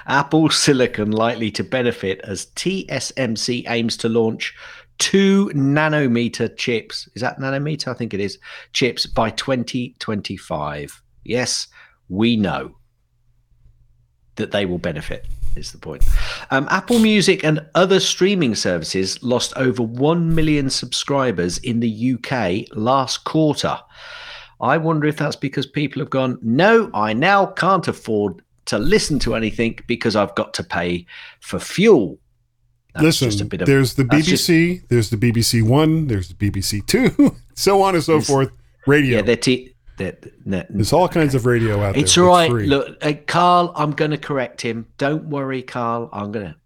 [0.07, 4.55] Apple Silicon likely to benefit as TSMC aims to launch
[4.99, 7.09] two nanometer chips.
[7.14, 7.88] Is that nanometer?
[7.88, 8.38] I think it is.
[8.73, 11.03] Chips by 2025.
[11.25, 11.67] Yes,
[12.09, 12.77] we know
[14.37, 15.27] that they will benefit.
[15.57, 16.05] Is the point.
[16.51, 22.67] Um, Apple Music and other streaming services lost over 1 million subscribers in the UK
[22.77, 23.79] last quarter.
[24.61, 29.19] I wonder if that's because people have gone, no, I now can't afford to listen
[29.21, 31.07] to anything because I've got to pay
[31.40, 32.19] for fuel.
[32.95, 36.07] That's Listen, just a bit of- there's the that's just- BBC, there's the BBC One,
[36.09, 38.51] there's the BBC Two, so on and so forth.
[38.87, 39.17] Radio.
[39.19, 42.25] Yeah, they're, t- they're, they're there's all kinds of radio out It's there.
[42.29, 42.67] all that's right.
[42.67, 44.87] Look, uh, Carl, I'm going to correct him.
[44.99, 46.09] Don't worry, Carl.
[46.13, 46.57] I'm going to.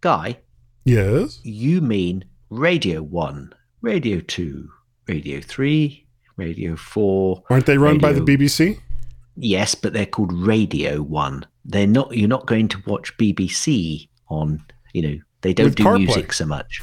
[0.00, 0.38] Guy,
[0.84, 1.40] Yes.
[1.42, 4.68] you mean Radio 1, Radio 2,
[5.08, 7.42] Radio 3, Radio 4.
[7.50, 8.78] Aren't they run by the BBC?
[9.36, 11.44] Yes, but they're called Radio 1.
[11.64, 15.84] They're not you're not going to watch BBC on, you know, they don't With do
[15.84, 15.98] CarPlay.
[16.06, 16.80] music so much.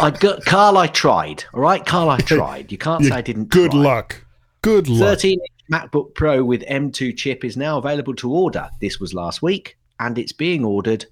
[0.00, 1.44] I got Carl I tried.
[1.54, 2.70] All right, Carl I tried.
[2.72, 3.80] You can't You- say I didn't Good try.
[3.80, 4.24] luck.
[4.62, 5.18] Good luck.
[5.20, 8.68] 13 inch MacBook Pro with M2 chip is now available to order.
[8.80, 11.06] This was last week, and it's being ordered.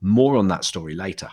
[0.00, 1.28] More on that story later.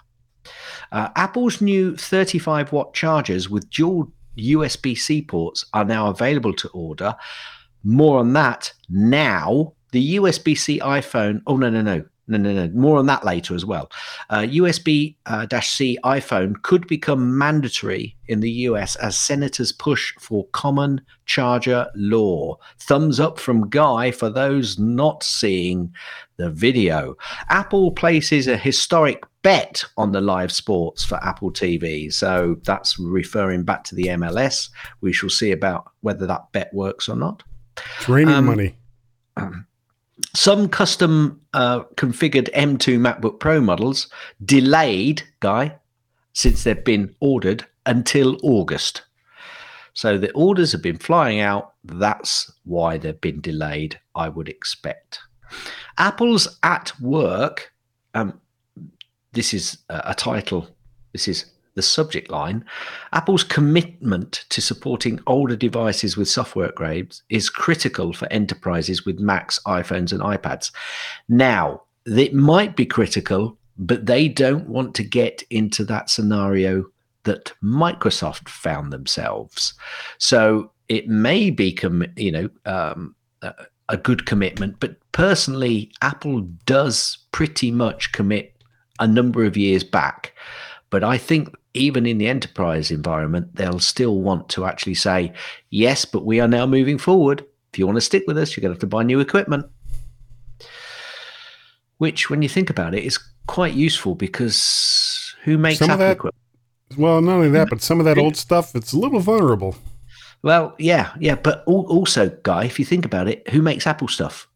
[0.91, 6.67] Uh, Apple's new 35 watt chargers with dual USB C ports are now available to
[6.69, 7.15] order.
[7.83, 9.73] More on that now.
[9.91, 11.41] The USB C iPhone.
[11.47, 12.03] Oh, no, no, no.
[12.27, 12.67] No, no, no.
[12.73, 13.89] More on that later as well.
[14.29, 20.47] Uh, USB uh, C iPhone could become mandatory in the US as senators push for
[20.47, 22.57] common charger law.
[22.79, 25.93] Thumbs up from Guy for those not seeing
[26.37, 27.15] the video.
[27.49, 32.11] Apple places a historic bet on the live sports for Apple TV.
[32.11, 34.69] So that's referring back to the MLS.
[35.01, 37.43] We shall see about whether that bet works or not.
[37.97, 38.75] It's raining um, money.
[40.35, 44.09] Some custom uh, configured M2 MacBook Pro models
[44.43, 45.77] delayed, Guy,
[46.33, 49.03] since they've been ordered until August.
[49.93, 51.75] So the orders have been flying out.
[51.85, 55.19] That's why they've been delayed, I would expect.
[55.97, 57.71] Apple's at work.
[58.13, 58.41] Um,
[59.31, 60.67] this is a, a title.
[61.13, 61.45] This is
[61.75, 62.65] the subject line.
[63.13, 69.59] Apple's commitment to supporting older devices with software upgrades is critical for enterprises with Macs,
[69.67, 70.71] iPhones, and iPads.
[71.29, 76.85] Now, it might be critical, but they don't want to get into that scenario
[77.23, 79.73] that Microsoft found themselves.
[80.17, 83.53] So it may be, com- you know, um, a,
[83.89, 88.55] a good commitment, but personally, Apple does pretty much commit
[88.99, 90.33] a number of years back.
[90.89, 95.33] But I think even in the enterprise environment, they'll still want to actually say,
[95.69, 97.45] yes, but we are now moving forward.
[97.73, 99.65] If you want to stick with us, you're going to have to buy new equipment.
[101.97, 106.35] Which, when you think about it, is quite useful because who makes Some that- equipment?
[106.97, 109.75] Well, not only that, but some of that old stuff, it's a little vulnerable.
[110.43, 114.47] Well, yeah, yeah, but also, Guy, if you think about it, who makes Apple stuff?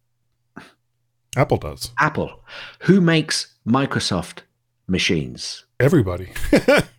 [1.36, 1.92] Apple does.
[1.98, 2.44] Apple.
[2.82, 4.42] Who makes Microsoft
[4.88, 5.66] machines?
[5.80, 6.30] Everybody.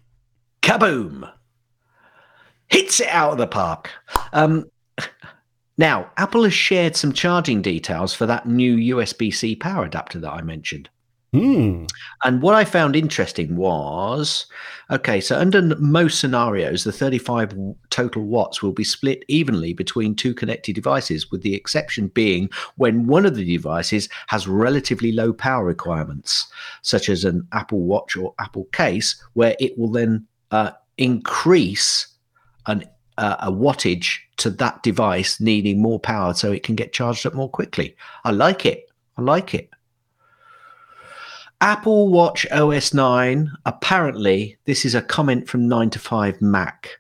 [0.62, 1.30] Kaboom!
[2.70, 3.90] hits it out of the park.
[4.32, 4.70] Um,
[5.76, 10.32] now, Apple has shared some charging details for that new USB C power adapter that
[10.32, 10.88] I mentioned.
[11.32, 11.84] Hmm.
[12.24, 14.46] And what I found interesting was
[14.90, 17.54] okay, so under most scenarios, the 35
[17.90, 23.06] total watts will be split evenly between two connected devices, with the exception being when
[23.06, 26.48] one of the devices has relatively low power requirements,
[26.82, 32.08] such as an Apple Watch or Apple case, where it will then uh, increase
[32.66, 32.84] an,
[33.18, 37.34] uh, a wattage to that device needing more power so it can get charged up
[37.34, 37.96] more quickly.
[38.24, 38.90] I like it.
[39.16, 39.70] I like it.
[41.60, 43.50] Apple Watch OS 9.
[43.66, 46.98] Apparently, this is a comment from 9 to 5 Mac.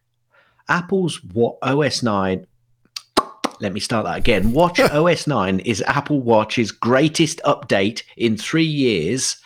[0.68, 2.46] Apple's what OS 9.
[3.60, 4.52] Let me start that again.
[4.52, 9.40] Watch OS 9 is Apple Watch's greatest update in three years.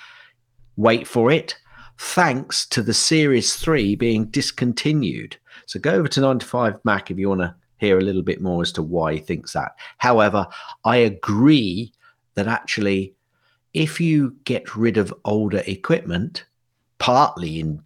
[0.76, 1.56] Wait for it.
[1.98, 5.36] Thanks to the Series 3 being discontinued.
[5.66, 8.22] So go over to 9 to 5 Mac if you want to hear a little
[8.22, 9.72] bit more as to why he thinks that.
[9.98, 10.46] However,
[10.84, 11.92] I agree
[12.34, 13.14] that actually
[13.72, 16.44] if you get rid of older equipment,
[16.98, 17.82] partly in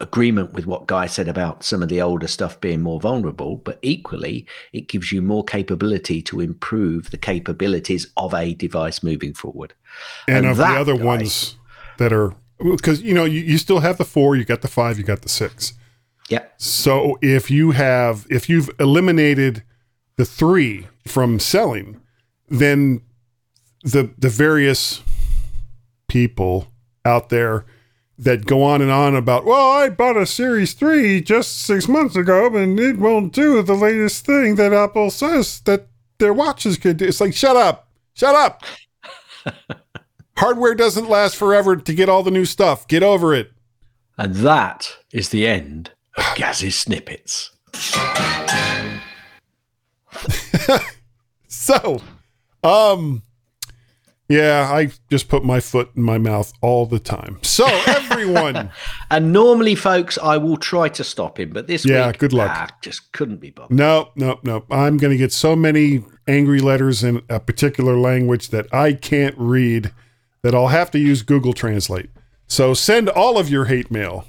[0.00, 3.78] agreement with what Guy said about some of the older stuff being more vulnerable, but
[3.82, 9.74] equally, it gives you more capability to improve the capabilities of a device moving forward.
[10.26, 11.56] And, And of the other guy- ones
[11.98, 14.98] that are because you know you, you still have the four, you got the five,
[14.98, 15.74] you got the six.
[16.28, 16.54] Yep.
[16.56, 19.62] So if you have if you've eliminated
[20.16, 22.00] the three from selling,
[22.48, 23.02] then
[23.82, 25.02] the the various
[26.08, 26.68] people
[27.04, 27.64] out there
[28.18, 32.14] that go on and on about, well, I bought a Series 3 just six months
[32.14, 36.98] ago and it won't do the latest thing that Apple says that their watches could
[36.98, 37.06] do.
[37.06, 38.62] It's like, shut up, shut up.
[40.42, 42.88] Hardware doesn't last forever to get all the new stuff.
[42.88, 43.52] Get over it.
[44.18, 47.50] And that is the end of Gaz's snippets.
[51.54, 52.00] So,
[52.64, 53.22] um,
[54.28, 57.38] yeah, I just put my foot in my mouth all the time.
[57.42, 58.70] So, everyone,
[59.10, 62.50] And normally, folks, I will try to stop him, but this Yeah, week, good luck.
[62.52, 63.76] ah, just couldn't be bothered.
[63.76, 64.64] no, no, no.
[64.70, 69.36] I'm going to get so many angry letters in a particular language that I can't
[69.38, 69.92] read
[70.42, 72.10] that I'll have to use Google Translate.
[72.46, 74.26] So, send all of your hate mail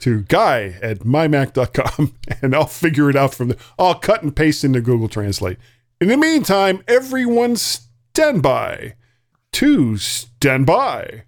[0.00, 3.58] to guy at mymac.com and I'll figure it out from there.
[3.78, 5.58] I'll cut and paste into Google Translate.
[6.00, 8.94] In the meantime, everyone stand by
[9.52, 11.22] to stand by.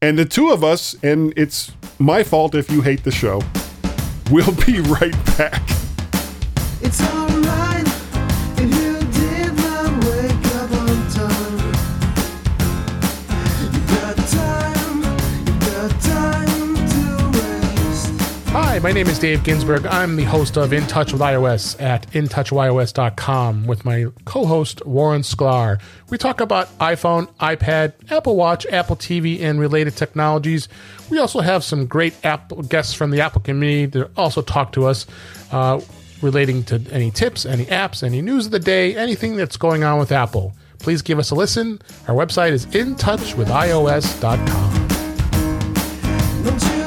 [0.00, 3.40] And the two of us, and it's my fault if you hate the show,
[4.32, 5.81] we'll be right back.
[18.82, 19.86] My name is Dave Ginsburg.
[19.86, 25.80] I'm the host of In Touch with iOS at intouchwithIOS.com with my co-host Warren Sklar.
[26.10, 30.68] We talk about iPhone, iPad, Apple Watch, Apple TV, and related technologies.
[31.10, 34.86] We also have some great Apple guests from the Apple community that also talk to
[34.86, 35.06] us
[35.52, 35.80] uh,
[36.20, 40.00] relating to any tips, any apps, any news of the day, anything that's going on
[40.00, 40.56] with Apple.
[40.80, 41.80] Please give us a listen.
[42.08, 44.88] Our website is intouchwithios.com.
[46.44, 46.81] Don't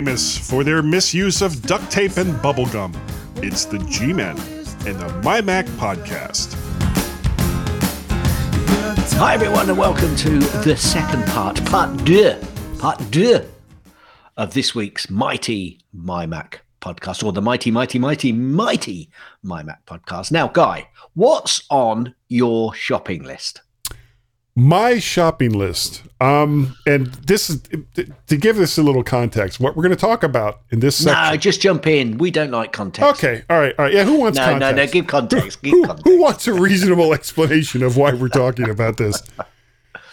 [0.00, 2.96] Famous for their misuse of duct tape and bubblegum,
[3.44, 4.34] it's the G Men
[4.86, 6.54] and the My Mac podcast.
[9.18, 12.40] Hi, everyone, and welcome to the second part, part deux,
[12.78, 13.46] part deux
[14.38, 19.10] of this week's mighty My Mac podcast, or the mighty, mighty, mighty, mighty
[19.42, 20.32] My Mac podcast.
[20.32, 23.60] Now, Guy, what's on your shopping list?
[24.56, 26.02] My shopping list.
[26.20, 27.62] Um, and this is
[28.26, 29.58] to give this a little context.
[29.60, 32.18] What we're going to talk about in this section No, just jump in.
[32.18, 33.24] We don't like context.
[33.24, 33.94] Okay, all right, all right.
[33.94, 34.76] Yeah, who wants No, context?
[34.76, 34.90] no, no.
[34.90, 35.62] Give context.
[35.62, 36.06] Give who, context.
[36.06, 39.22] who wants a reasonable explanation of why we're talking about this?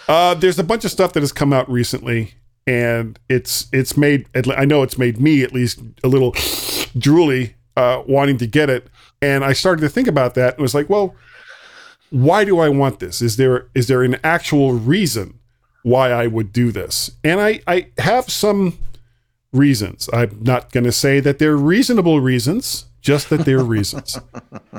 [0.08, 2.36] Uh, there's a bunch of stuff that has come out recently,
[2.66, 4.28] and it's it's made.
[4.56, 8.88] I know it's made me at least a little drooly, uh, wanting to get it.
[9.22, 10.54] And I started to think about that.
[10.54, 11.16] and was like, well,
[12.10, 13.22] why do I want this?
[13.22, 15.40] Is there is there an actual reason
[15.84, 17.12] why I would do this?
[17.24, 18.78] And I I have some
[19.54, 20.10] reasons.
[20.14, 24.18] I'm not going to say that they're reasonable reasons, just that they're reasons.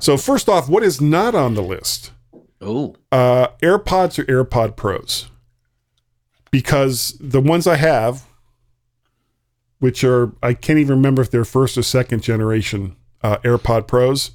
[0.00, 2.12] So first off, what is not on the list?
[2.60, 5.28] Oh, Uh, AirPods or AirPod Pros?
[6.50, 8.26] Because the ones I have,
[9.78, 14.30] which are I can't even remember if they're first or second generation uh, AirPod Pros,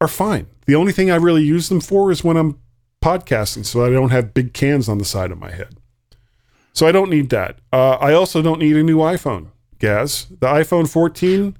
[0.00, 0.46] are fine.
[0.70, 2.60] The only thing I really use them for is when I'm
[3.02, 5.76] podcasting, so I don't have big cans on the side of my head.
[6.74, 7.58] So I don't need that.
[7.72, 9.48] Uh, I also don't need a new iPhone,
[9.80, 10.26] Gaz.
[10.28, 11.58] The iPhone 14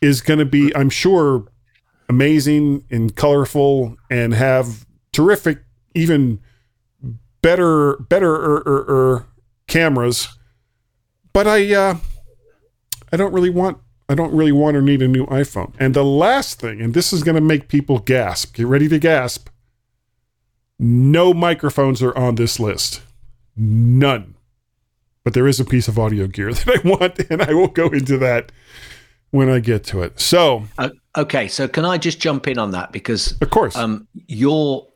[0.00, 1.44] is going to be, I'm sure,
[2.08, 5.58] amazing and colorful and have terrific,
[5.94, 6.40] even
[7.42, 9.26] better, better er, er, er,
[9.66, 10.28] cameras.
[11.34, 11.96] But I, uh,
[13.12, 13.76] I don't really want,
[14.08, 15.72] I don't really want or need a new iPhone.
[15.78, 18.54] And the last thing, and this is going to make people gasp.
[18.54, 19.48] Get ready to gasp.
[20.78, 23.02] No microphones are on this list.
[23.56, 24.34] None.
[25.24, 27.88] But there is a piece of audio gear that I want, and I will go
[27.88, 28.52] into that
[29.30, 30.20] when I get to it.
[30.20, 34.06] So, Uh, okay, so can I just jump in on that because of course, um,
[34.28, 34.86] your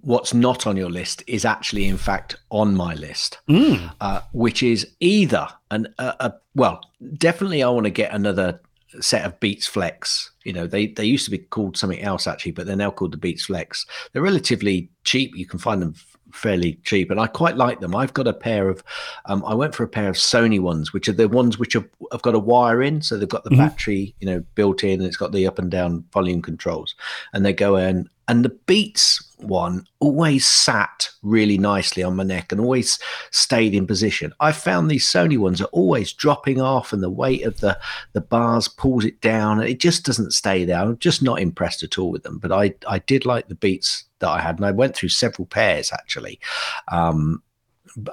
[0.00, 3.92] what's not on your list is actually, in fact, on my list, Mm.
[4.00, 6.80] uh, which is either an a, a well,
[7.18, 8.60] definitely I want to get another
[9.00, 10.30] set of Beats Flex.
[10.44, 13.12] You know, they they used to be called something else actually, but they're now called
[13.12, 13.84] the Beats Flex.
[14.12, 15.36] They're relatively cheap.
[15.36, 15.94] You can find them
[16.32, 17.94] fairly cheap, and I quite like them.
[17.94, 18.82] I've got a pair of,
[19.26, 21.88] um, I went for a pair of Sony ones, which are the ones which have,
[22.10, 23.58] have got a wire in, so they've got the Mhm.
[23.58, 26.96] battery, you know, built in, and it's got the up and down volume controls,
[27.32, 28.08] and they go in.
[28.26, 32.98] And the Beats one always sat really nicely on my neck and always
[33.30, 34.32] stayed in position.
[34.40, 37.78] I found these Sony ones are always dropping off, and the weight of the
[38.12, 39.60] the bars pulls it down.
[39.60, 40.78] and It just doesn't stay there.
[40.78, 42.38] I'm just not impressed at all with them.
[42.38, 45.46] But I I did like the Beats that I had, and I went through several
[45.46, 46.40] pairs actually.
[46.90, 47.42] Um,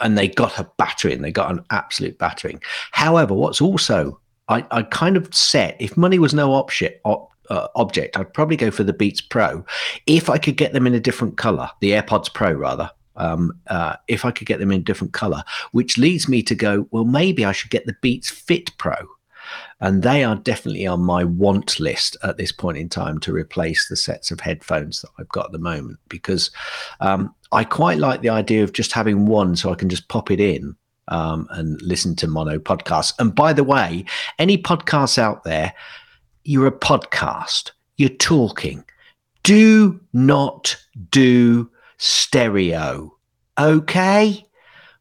[0.01, 1.21] and they got a battering.
[1.21, 2.61] They got an absolute battering.
[2.91, 4.19] However, what's also
[4.51, 8.55] I, I kind of set if money was no option op, uh, object, I'd probably
[8.55, 9.65] go for the Beats Pro
[10.07, 12.89] if I could get them in a different color, the AirPods Pro rather.
[13.17, 15.43] Um, uh, if I could get them in a different color,
[15.73, 18.95] which leads me to go, well, maybe I should get the Beats Fit Pro.
[19.81, 23.89] And they are definitely on my want list at this point in time to replace
[23.89, 26.51] the sets of headphones that I've got at the moment because
[27.01, 30.31] um, I quite like the idea of just having one so I can just pop
[30.31, 30.75] it in
[31.09, 33.13] um, and listen to mono podcasts.
[33.19, 34.05] And by the way,
[34.39, 35.73] any podcasts out there,
[36.43, 38.83] you're a podcast, you're talking.
[39.43, 40.75] Do not
[41.09, 43.15] do stereo.
[43.59, 44.45] Okay?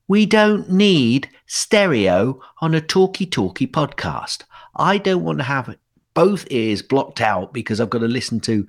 [0.09, 4.43] We don't need stereo on a talkie talkie podcast.
[4.76, 5.76] I don't want to have
[6.14, 8.66] both ears blocked out because I've got to listen to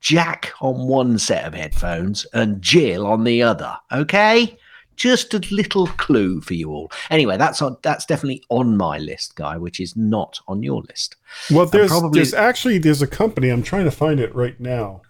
[0.00, 3.76] Jack on one set of headphones and Jill on the other.
[3.92, 4.58] Okay?
[4.96, 6.90] Just a little clue for you all.
[7.10, 11.16] Anyway, that's on that's definitely on my list, guy, which is not on your list.
[11.50, 15.02] well, there's probably- there's actually there's a company I'm trying to find it right now,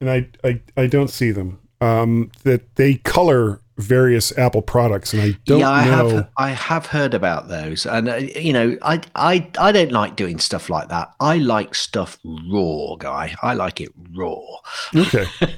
[0.00, 1.58] and I I, I don't see them.
[1.82, 6.08] Um, that they color various Apple products, and I don't yeah, I know.
[6.08, 10.16] have I have heard about those, and uh, you know, I I I don't like
[10.16, 11.12] doing stuff like that.
[11.20, 13.34] I like stuff raw, guy.
[13.42, 14.40] I like it raw.
[14.94, 15.26] Okay.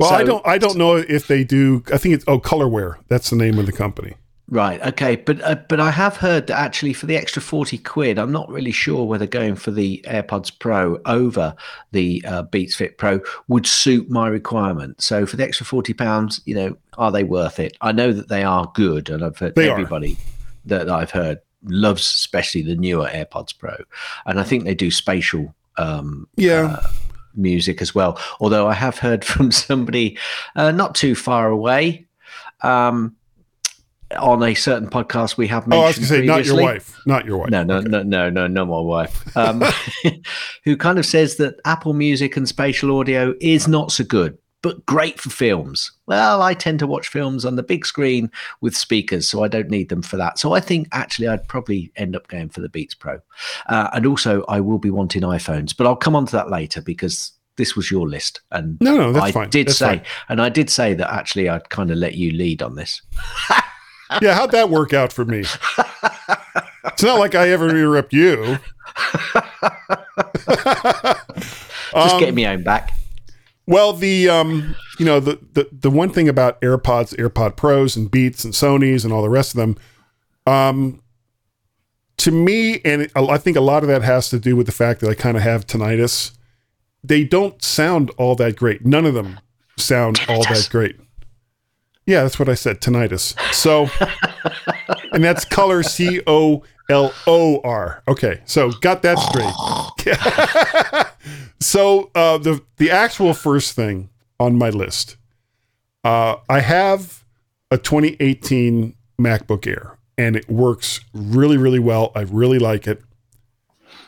[0.00, 1.84] Well, I don't I don't know if they do.
[1.92, 2.96] I think it's oh Colorware.
[3.06, 4.14] That's the name of the company.
[4.52, 4.84] Right.
[4.84, 5.14] Okay.
[5.16, 8.48] But uh, but I have heard that actually for the extra forty quid, I'm not
[8.48, 11.54] really sure whether going for the AirPods Pro over
[11.92, 15.00] the uh, Beats Fit Pro would suit my requirement.
[15.00, 17.76] So for the extra forty pounds, you know, are they worth it?
[17.80, 19.72] I know that they are good, and I've heard They are.
[19.72, 20.16] everybody
[20.64, 23.76] that I've heard loves, especially the newer AirPods Pro,
[24.26, 25.54] and I think they do spatial.
[25.76, 26.78] Um, Yeah.
[26.82, 26.88] uh,
[27.36, 28.18] music as well.
[28.40, 30.18] Although I have heard from somebody
[30.56, 32.08] uh, not too far away
[32.62, 33.14] um,
[34.18, 36.62] on a certain podcast we have oh, I was mentioned going to say not your
[36.74, 37.50] wife, not your wife.
[37.50, 37.88] No, no, Okay.
[37.88, 39.36] no, no, no, no, my wife.
[39.36, 39.62] Um,
[40.64, 44.84] who kind of says that Apple Music and spatial audio is not so good, but
[44.84, 45.92] great for films.
[46.06, 48.30] Well, I tend to watch films on the big screen
[48.60, 50.38] with speakers, so I don't need them for that.
[50.40, 53.20] So I think actually I'd probably end up going for the Beats Pro.
[53.68, 56.82] Uh, and also, I will be wanting iPhones, but I'll come on to that later
[56.82, 58.40] because this was your list.
[58.50, 59.50] And No, no, that's I fine.
[59.50, 60.02] did That's say, fine.
[60.30, 63.02] and I did say that actually I'd kind of let you lead on this.
[64.20, 65.44] Yeah, how'd that work out for me?
[66.84, 68.58] it's not like I ever interrupt you.
[71.92, 72.92] Just Um, getting me own back.
[73.66, 78.10] Well, the um, you know, the, the the one thing about AirPods, AirPod Pros, and
[78.10, 79.76] Beats, and Sony's, and all the rest of them,
[80.46, 81.02] um,
[82.18, 84.72] to me, and it, I think a lot of that has to do with the
[84.72, 86.32] fact that I kind of have tinnitus.
[87.02, 88.84] They don't sound all that great.
[88.84, 89.40] None of them
[89.76, 90.96] sound all that great.
[92.10, 92.80] Yeah, that's what I said.
[92.80, 93.38] Tinnitus.
[93.54, 93.88] So,
[95.12, 98.02] and that's color C O L O R.
[98.08, 99.54] Okay, so got that straight.
[101.60, 105.18] so uh, the the actual first thing on my list,
[106.02, 107.24] uh, I have
[107.70, 112.10] a 2018 MacBook Air, and it works really really well.
[112.16, 113.04] I really like it.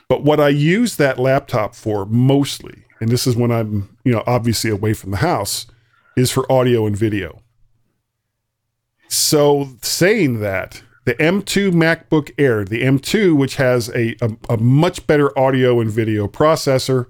[0.08, 4.24] But what I use that laptop for mostly, and this is when I'm, you know,
[4.26, 5.66] obviously away from the house,
[6.16, 7.41] is for audio and video.
[9.12, 15.06] So saying that, the M2 MacBook Air, the M2, which has a, a, a much
[15.06, 17.08] better audio and video processor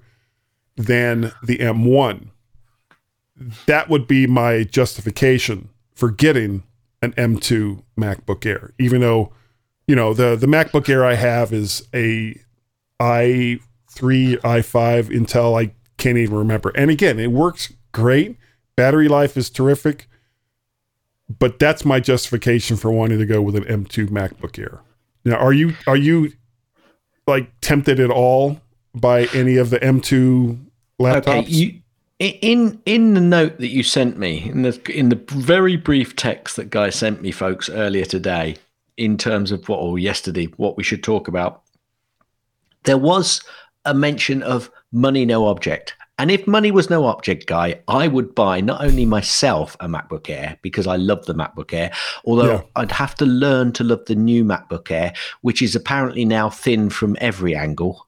[0.75, 2.31] than the M1,
[3.67, 6.65] that would be my justification for getting
[7.03, 9.33] an M2 MacBook Air, even though,
[9.87, 12.37] you know, the, the MacBook Air I have is a
[12.99, 13.61] i3,
[13.95, 15.63] i5 Intel.
[15.63, 16.71] I can't even remember.
[16.71, 18.39] And again, it works great.
[18.75, 20.09] Battery life is terrific.
[21.29, 24.81] But that's my justification for wanting to go with an M2 MacBook Air.
[25.25, 26.33] Now, are you are you
[27.27, 28.61] like tempted at all
[28.95, 30.65] by any of the M2
[31.01, 31.29] laptops?
[31.29, 31.83] Okay, you
[32.19, 36.57] in in the note that you sent me in the in the very brief text
[36.57, 38.57] that guy sent me, folks, earlier today,
[38.97, 41.63] in terms of what or yesterday, what we should talk about.
[42.85, 43.43] There was
[43.85, 45.95] a mention of money no object.
[46.19, 50.29] And if money was no object, guy, I would buy not only myself a MacBook
[50.29, 51.91] Air because I love the MacBook Air,
[52.25, 52.63] although Yeah.
[52.77, 56.91] I'd have to learn to love the new MacBook Air, which is apparently now thin
[56.91, 58.07] from every angle.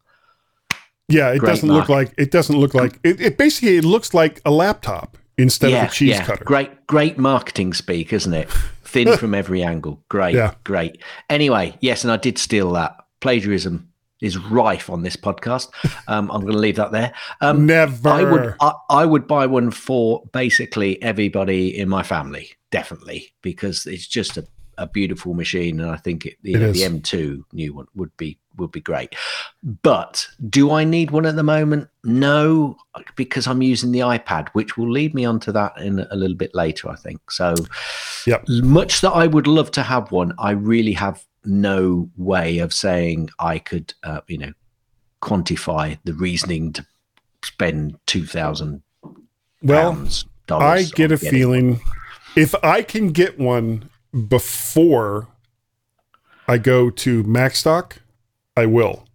[1.08, 4.14] Yeah, it Great doesn't look like it doesn't look like it, it basically it looks
[4.14, 6.44] like a laptop instead of a cheese cutter.
[6.44, 8.50] Great, great marketing speak, isn't it?
[8.84, 10.02] Thin from every angle.
[10.08, 10.54] Great, Yeah.
[10.64, 10.98] great.
[11.28, 12.96] Anyway, yes, and I did steal that.
[13.20, 13.88] Plagiarism
[14.24, 15.70] is rife on this podcast.
[16.08, 17.12] Um, I'm going to leave that there.
[17.40, 18.08] Um, Never.
[18.08, 23.86] I would, I, I would buy one for basically everybody in my family, definitely, because
[23.86, 24.46] it's just a,
[24.78, 28.38] a beautiful machine, and I think it, It know, the M2 new one would be
[28.56, 29.14] would be great.
[29.82, 31.88] But do I need one at the moment?
[32.04, 32.76] No,
[33.16, 36.54] because I'm using the iPad, which will lead me onto that in a little bit
[36.54, 37.30] later, I think.
[37.30, 37.54] So,
[38.26, 38.44] Yep.
[38.48, 43.30] much that I would love to have one, I really have no way of saying
[43.38, 44.52] I could, uh, you know,
[45.22, 46.86] quantify the reasoning to
[47.42, 48.82] spend two thousand
[49.62, 50.06] well.
[50.50, 51.80] I get a feeling
[52.36, 53.88] if I can get one
[54.28, 55.28] before
[56.46, 57.98] I go to Macstock,
[58.56, 59.06] I will.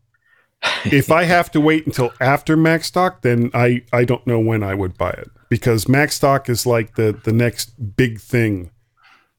[0.86, 4.74] if I have to wait until after Macstock, then I I don't know when I
[4.74, 8.72] would buy it because Macstock is like the the next big thing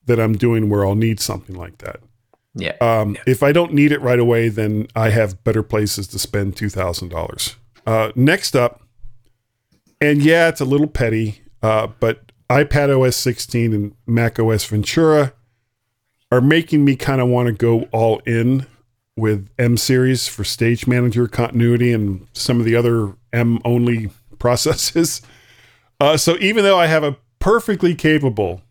[0.07, 2.01] that I'm doing where I'll need something like that.
[2.55, 2.73] Yeah.
[2.81, 6.57] Um, If I don't need it right away, then I have better places to spend
[6.57, 7.57] two thousand dollars.
[7.87, 8.83] Uh, next up,
[10.01, 15.33] and yeah, it's a little petty, uh, but iPad OS 16 and Mac OS Ventura
[16.33, 18.67] are making me kind of want to go all in
[19.17, 25.23] with M series for Stage Manager continuity and some of the other M only processes.
[26.01, 28.63] Uh, so even though I have a perfectly capable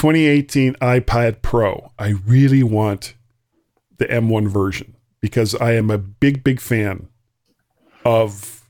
[0.00, 3.12] 2018 iPad Pro, I really want
[3.98, 7.10] the M1 version because I am a big, big fan
[8.06, 8.66] of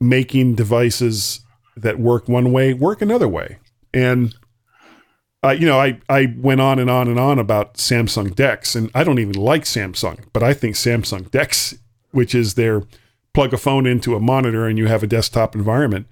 [0.00, 1.46] making devices
[1.76, 3.58] that work one way work another way.
[3.92, 4.34] And
[5.44, 8.90] uh, you know, I I went on and on and on about Samsung Dex, and
[8.96, 11.76] I don't even like Samsung, but I think Samsung Dex,
[12.10, 12.82] which is their
[13.32, 16.08] plug a phone into a monitor and you have a desktop environment,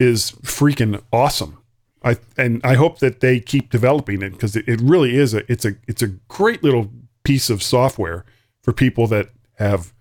[0.00, 1.59] is freaking awesome.
[2.02, 5.50] I and I hope that they keep developing it because it, it really is a
[5.50, 6.90] it's a it's a great little
[7.24, 8.24] piece of software
[8.62, 9.92] for people that have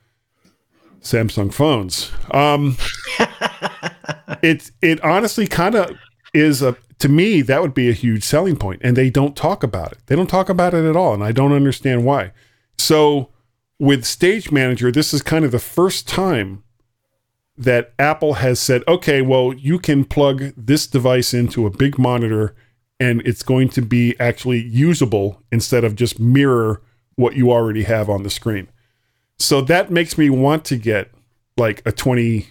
[1.01, 2.11] Samsung phones.
[2.31, 2.77] Um,
[4.41, 5.97] it it honestly kind of
[6.33, 9.63] is a to me that would be a huge selling point, and they don't talk
[9.63, 9.99] about it.
[10.07, 12.31] They don't talk about it at all, and I don't understand why.
[12.77, 13.29] So
[13.79, 16.63] with Stage Manager, this is kind of the first time
[17.59, 22.55] that Apple has said, okay, well, you can plug this device into a big monitor
[23.01, 26.81] and it's going to be actually usable instead of just mirror
[27.15, 28.69] what you already have on the screen.
[29.37, 31.11] So that makes me want to get
[31.57, 32.47] like a 20,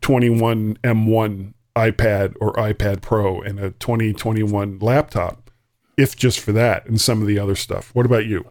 [0.00, 5.50] 21 M1 iPad or iPad Pro and a 2021 laptop,
[5.96, 7.94] if just for that and some of the other stuff.
[7.94, 8.44] What about you?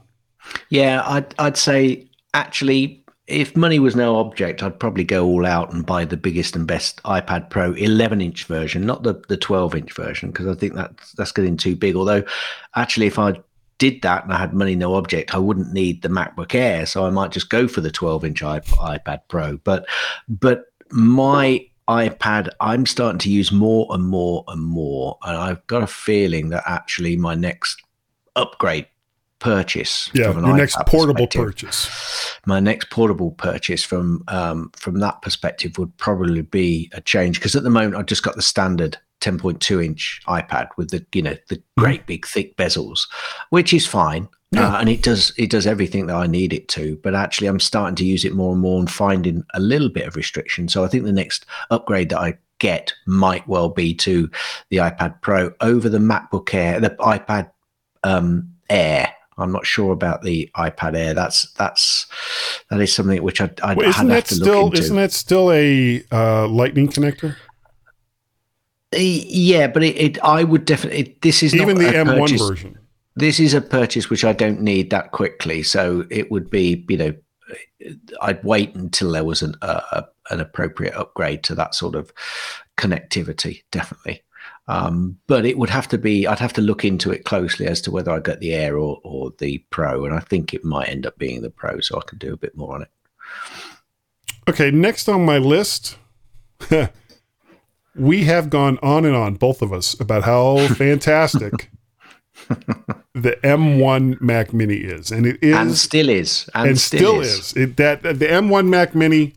[0.70, 3.01] Yeah, I'd I'd say actually,
[3.32, 6.68] if money was no object, I'd probably go all out and buy the biggest and
[6.68, 10.74] best iPad Pro 11 inch version, not the the 12 inch version, because I think
[10.74, 11.96] that's that's getting too big.
[11.96, 12.24] Although,
[12.76, 13.36] actually, if I
[13.78, 17.06] did that and I had money no object, I wouldn't need the MacBook Air, so
[17.06, 19.58] I might just go for the 12 inch iPad Pro.
[19.58, 19.88] But
[20.28, 25.84] but my iPad, I'm starting to use more and more and more, and I've got
[25.84, 27.82] a feeling that actually my next
[28.36, 28.88] upgrade
[29.42, 31.90] purchase Yeah, your next portable purchase.
[32.46, 37.56] my next portable purchase from um, from that perspective would probably be a change because
[37.58, 41.36] at the moment I've just got the standard 10.2 inch iPad with the you know
[41.50, 41.82] the Mm-hmm.
[41.84, 43.08] great big thick bezels,
[43.50, 44.28] which is fine.
[44.56, 47.60] Uh, and it does it does everything that I need it to, but actually I'm
[47.62, 50.68] starting to use it more and more and finding a little bit of restriction.
[50.68, 54.30] So I think the next upgrade that I get might well be to
[54.70, 57.50] the iPad Pro over the MacBook Air, the iPad
[58.04, 59.14] um, Air.
[59.38, 61.14] I'm not sure about the iPad Air.
[61.14, 62.06] That's that's
[62.70, 64.78] that is something which I I Well, isn't have that to look still into.
[64.80, 67.36] isn't that still a uh, lightning connector?
[68.94, 72.78] Uh, yeah, but it, it I would definitely this is Even the M1 purchase- version.
[73.16, 75.64] this is a purchase which I don't need that quickly.
[75.64, 77.14] So it would be, you know,
[78.22, 82.12] I'd wait until there was an uh, an appropriate upgrade to that sort of
[82.78, 84.22] connectivity, definitely.
[84.68, 86.28] Um, but it would have to be.
[86.28, 89.00] I'd have to look into it closely as to whether I get the Air or,
[89.04, 92.04] or the Pro, and I think it might end up being the Pro, so I
[92.08, 92.90] can do a bit more on it.
[94.48, 95.98] Okay, next on my list,
[97.96, 101.72] we have gone on and on, both of us, about how fantastic
[103.14, 107.22] the M1 Mac Mini is, and it is, and still is, and, and still, still
[107.22, 107.40] is.
[107.40, 107.58] is.
[107.58, 109.34] It, that the M1 Mac Mini,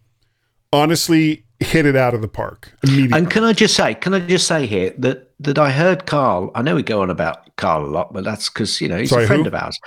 [0.73, 3.19] honestly, hit it out of the park immediately.
[3.19, 6.51] And can I just say, can I just say here that that I heard Carl.
[6.55, 9.11] I know we go on about Carl a lot, but that's because you know he's
[9.11, 9.49] Sorry, a friend who?
[9.49, 9.79] of ours.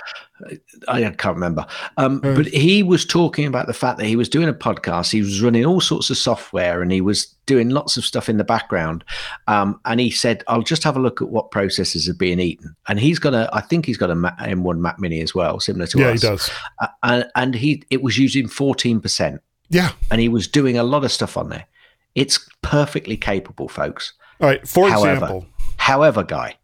[0.86, 1.66] I can't remember,
[1.96, 5.10] um, but he was talking about the fact that he was doing a podcast.
[5.10, 8.36] He was running all sorts of software, and he was doing lots of stuff in
[8.36, 9.04] the background.
[9.48, 12.76] Um, and he said, "I'll just have a look at what processes are being eaten."
[12.86, 15.58] And he's got a, I think he's got a Ma- M1 Mac Mini as well,
[15.58, 16.22] similar to yeah, us.
[16.22, 16.50] he does.
[16.80, 19.40] Uh, and and he it was using fourteen percent
[19.70, 19.92] Yeah.
[20.10, 21.66] and he was doing a lot of stuff on there.
[22.14, 24.12] It's perfectly capable, folks.
[24.40, 24.66] All right.
[24.66, 25.46] For However- example,
[25.76, 26.56] However, guy,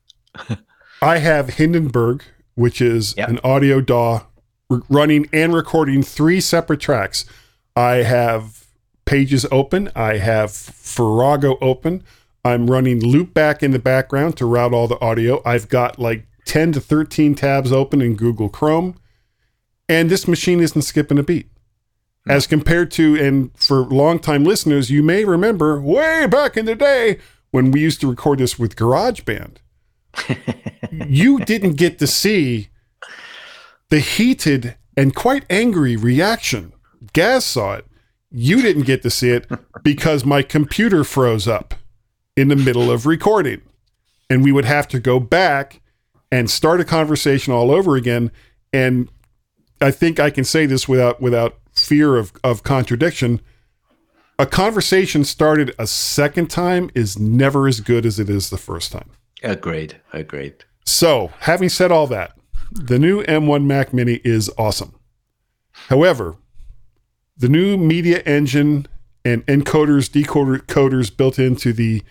[1.03, 2.23] I have Hindenburg,
[2.55, 3.29] which is Yep.
[3.29, 4.23] an audio DAW
[4.89, 7.25] running and recording three separate tracks.
[7.77, 8.65] I have
[9.07, 9.91] Pages open.
[9.95, 12.03] I have Farrago open.
[12.43, 15.43] I'm running Loopback in the background to route all the audio.
[15.45, 18.97] I've got like 10 to 13 tabs open in Google Chrome.
[19.91, 21.49] And this machine isn't skipping a beat.
[22.27, 27.19] As compared to, and for longtime listeners, you may remember way back in the day
[27.51, 29.59] when we used to record this with GarageBand
[31.09, 32.69] you didn't get to see
[33.91, 36.73] the heated and quite angry reaction.
[37.13, 37.87] Gaz saw it.
[38.31, 39.49] You didn't get to see it
[39.83, 41.75] because my computer froze up
[42.37, 43.63] in the middle of recording.
[44.29, 45.81] And we would have to go back
[46.33, 48.33] and start a conversation all over again.
[48.73, 49.09] And
[49.81, 53.41] I think I can say this without without fear of, of contradiction.
[54.39, 58.93] A conversation started a second time is never as good as it is the first
[58.93, 59.11] time.
[59.43, 60.65] agreed, agreed.
[60.85, 62.37] So, having said all that,
[62.71, 64.95] the new M1 Mac Mini is awesome.
[65.89, 66.37] However,
[67.37, 68.87] the new media engine
[69.25, 72.03] and encoders, decoders built into the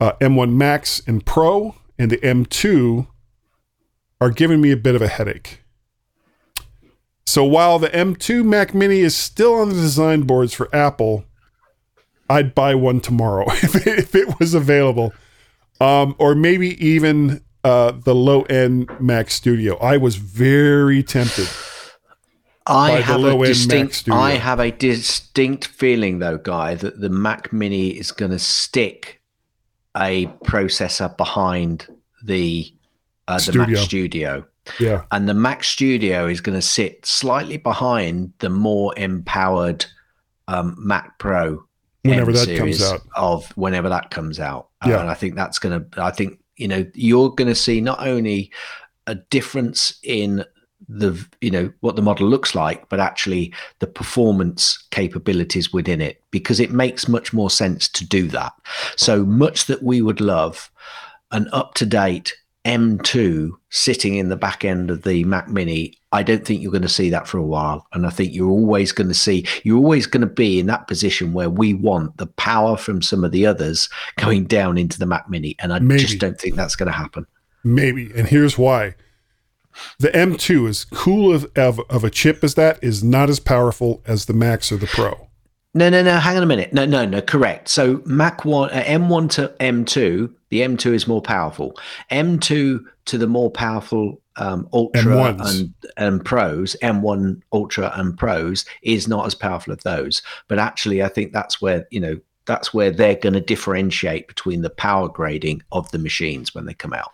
[0.00, 3.06] uh, M1 Max and Pro and the M2
[4.20, 5.62] are giving me a bit of a headache.
[7.26, 11.24] So while the M2 Mac Mini is still on the design boards for Apple,
[12.30, 15.12] I'd buy one tomorrow if it, if it was available
[15.80, 19.76] um, or maybe even uh, the low end Mac Studio.
[19.78, 21.48] I was very tempted.
[22.66, 23.94] I have a distinct.
[23.94, 24.18] Studio.
[24.18, 29.20] I have a distinct feeling, though, guy, that the Mac Mini is going to stick
[29.96, 31.86] a processor behind
[32.24, 32.72] the
[33.28, 34.46] uh, the Mac Studio.
[34.80, 39.84] Yeah, and the Mac Studio is going to sit slightly behind the more empowered
[40.48, 41.64] um, Mac Pro.
[42.04, 43.02] Whenever M that comes out.
[43.16, 45.00] of whenever that comes out, Uh, Yeah.
[45.00, 46.02] and I think that's going to.
[46.02, 48.52] I think you know you're going to see not only
[49.06, 50.44] a difference in
[50.88, 56.22] the you know what the model looks like but actually the performance capabilities within it
[56.30, 58.52] because it makes much more sense to do that
[58.94, 60.70] so much that we would love
[61.32, 62.36] an up to date
[62.66, 66.82] M2 sitting in the back end of the Mac Mini, I don't think you're going
[66.82, 67.86] to see that for a while.
[67.92, 70.88] And I think you're always going to see, you're always going to be in that
[70.88, 75.06] position where we want the power from some of the others going down into the
[75.06, 75.54] Mac Mini.
[75.60, 76.00] And I Maybe.
[76.00, 77.26] just don't think that's going to happen.
[77.62, 78.10] maybe.
[78.16, 78.94] And here's why.
[79.98, 84.02] The M2, as cool of, of, of a chip as that, is not as powerful
[84.06, 85.28] as the Max or the Pro.
[85.74, 86.18] No, no, no.
[86.18, 86.72] Hang on a minute.
[86.72, 87.20] No, no, no.
[87.20, 87.68] Correct.
[87.68, 91.78] So Mac one, uh, M1 to M2, the M2 is more powerful.
[92.10, 95.60] M2 to the more powerful um, Ultra M1s.
[95.60, 100.22] and and Pros, M1 Ultra and Pros is not as powerful as those.
[100.48, 104.62] But actually, I think that's where you know that's where they're going to differentiate between
[104.62, 107.12] the power grading of the machines when they come out.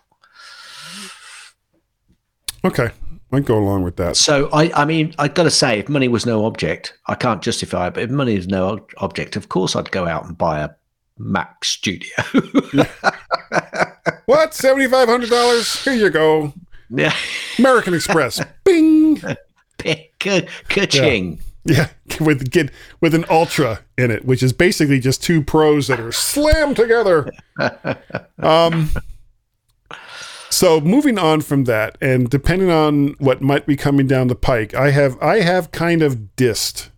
[2.65, 2.91] Okay,
[3.31, 4.15] I'd go along with that.
[4.15, 7.41] So I, I mean, I've got to say, if money was no object, I can't
[7.41, 7.95] justify it.
[7.95, 10.69] But if money is no object, of course, I'd go out and buy a
[11.17, 12.15] Mac Studio.
[14.25, 14.51] What?
[14.51, 15.83] $7,500?
[15.83, 16.53] Here you go.
[16.89, 17.13] Yeah.
[17.59, 18.41] American Express.
[18.63, 19.21] Bing.
[19.77, 21.39] Ka- Ka-ching.
[21.65, 21.89] Yeah,
[22.19, 26.11] with get with an ultra in it, which is basically just two pros that are
[26.11, 27.31] slammed together.
[28.39, 28.89] Um,
[30.49, 34.73] so moving on from that, and depending on what might be coming down the pike,
[34.75, 36.89] I have I have kind of dissed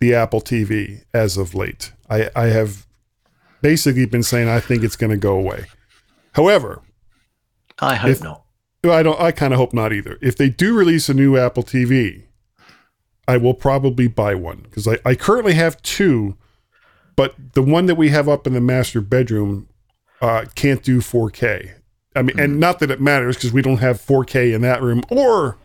[0.00, 1.92] the Apple TV as of late.
[2.10, 2.86] I, I have
[3.62, 5.64] basically been saying I think it's going to go away.
[6.36, 6.82] However,
[7.78, 8.42] I hope If- not.
[8.84, 9.20] I don't.
[9.20, 10.16] I kind of hope not either.
[10.22, 12.22] If they do release a new Apple TV,
[13.26, 16.36] I will probably buy one because I, I currently have two,
[17.16, 19.68] but the one that we have up in the master bedroom
[20.20, 21.72] uh, can't do 4K.
[22.14, 25.02] I mean, and not that it matters because we don't have 4K in that room
[25.10, 25.58] or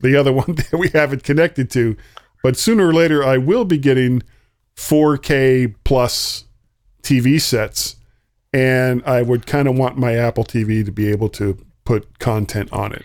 [0.00, 1.96] the other one that we have it connected to.
[2.42, 4.22] But sooner or later, I will be getting
[4.76, 6.44] 4K plus
[7.02, 7.96] TV sets,
[8.52, 12.72] and I would kind of want my Apple TV to be able to put content
[12.72, 13.04] on it.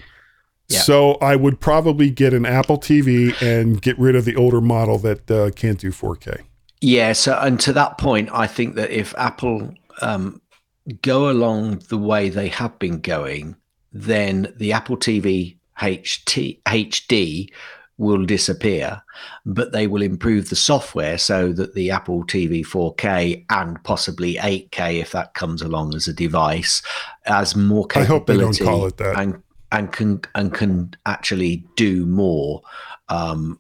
[0.70, 0.80] Yeah.
[0.80, 4.98] So I would probably get an Apple TV and get rid of the older model
[5.00, 6.42] that uh, can't do 4K.
[6.82, 7.14] Yeah.
[7.14, 10.42] So, and to that point, I think that if Apple um,
[11.02, 13.56] go along the way they have been going,
[13.92, 17.52] then the Apple TV HT, HD
[17.98, 19.02] will disappear,
[19.46, 25.00] but they will improve the software so that the Apple TV 4K and possibly 8K,
[25.00, 26.82] if that comes along as a device,
[27.24, 28.64] has more I capability.
[28.64, 29.18] don't call it that.
[29.18, 32.62] And and can and can actually do more
[33.10, 33.60] um,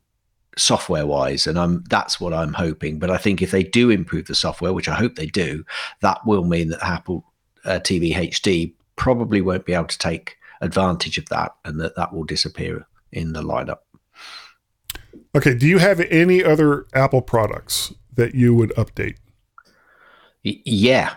[0.55, 4.27] software wise and i'm that's what i'm hoping but i think if they do improve
[4.27, 5.65] the software which i hope they do
[6.01, 7.25] that will mean that apple
[7.65, 12.13] uh, tv hd probably won't be able to take advantage of that and that that
[12.13, 13.79] will disappear in the lineup
[15.35, 15.55] Okay.
[15.55, 19.15] Do you have any other Apple products that you would update?
[20.45, 21.15] Y- yeah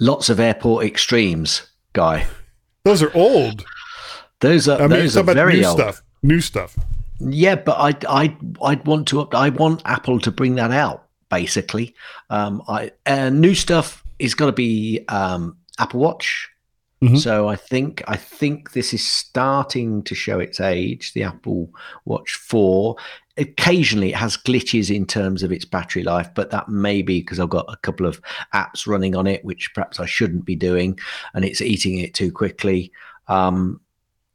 [0.00, 2.26] lots of airport extremes guy
[2.84, 3.64] Those are old.
[4.40, 6.02] those are I mean, those are very new old stuff.
[6.22, 6.76] New stuff.
[7.20, 9.34] Yeah, but I I I'd want to up.
[9.34, 11.06] I want Apple to bring that out.
[11.30, 11.94] Basically,
[12.30, 16.48] um, I uh, new stuff is going to be um, Apple Watch.
[17.10, 17.18] Mhm.
[17.18, 21.12] So I think I think this is starting to show its age.
[21.12, 21.70] The Apple
[22.04, 22.96] Watch Four.
[23.36, 27.40] Occasionally, it has glitches in terms of its battery life, but that may be because
[27.40, 28.20] I've got a couple of
[28.54, 30.98] apps running on it, which perhaps I shouldn't be doing,
[31.34, 32.92] and it's eating it too quickly.
[33.28, 33.80] Um,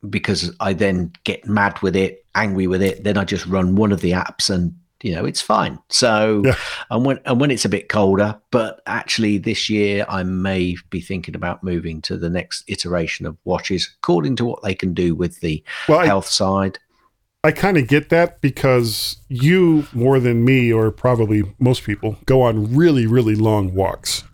[0.09, 3.03] because I then get mad with it, angry with it.
[3.03, 4.73] Then I just run one of the apps, and
[5.03, 5.79] you know it's fine.
[5.89, 6.55] So, Yeah.
[6.91, 11.01] and when and when it's a bit colder, but actually this year I may be
[11.01, 15.15] thinking about moving to the next iteration of watches, according to what they can do
[15.15, 16.79] with the Well, I, health side.
[17.43, 22.41] I kind of get that because you, more than me, or probably most people, go
[22.41, 24.25] on really, really long walks.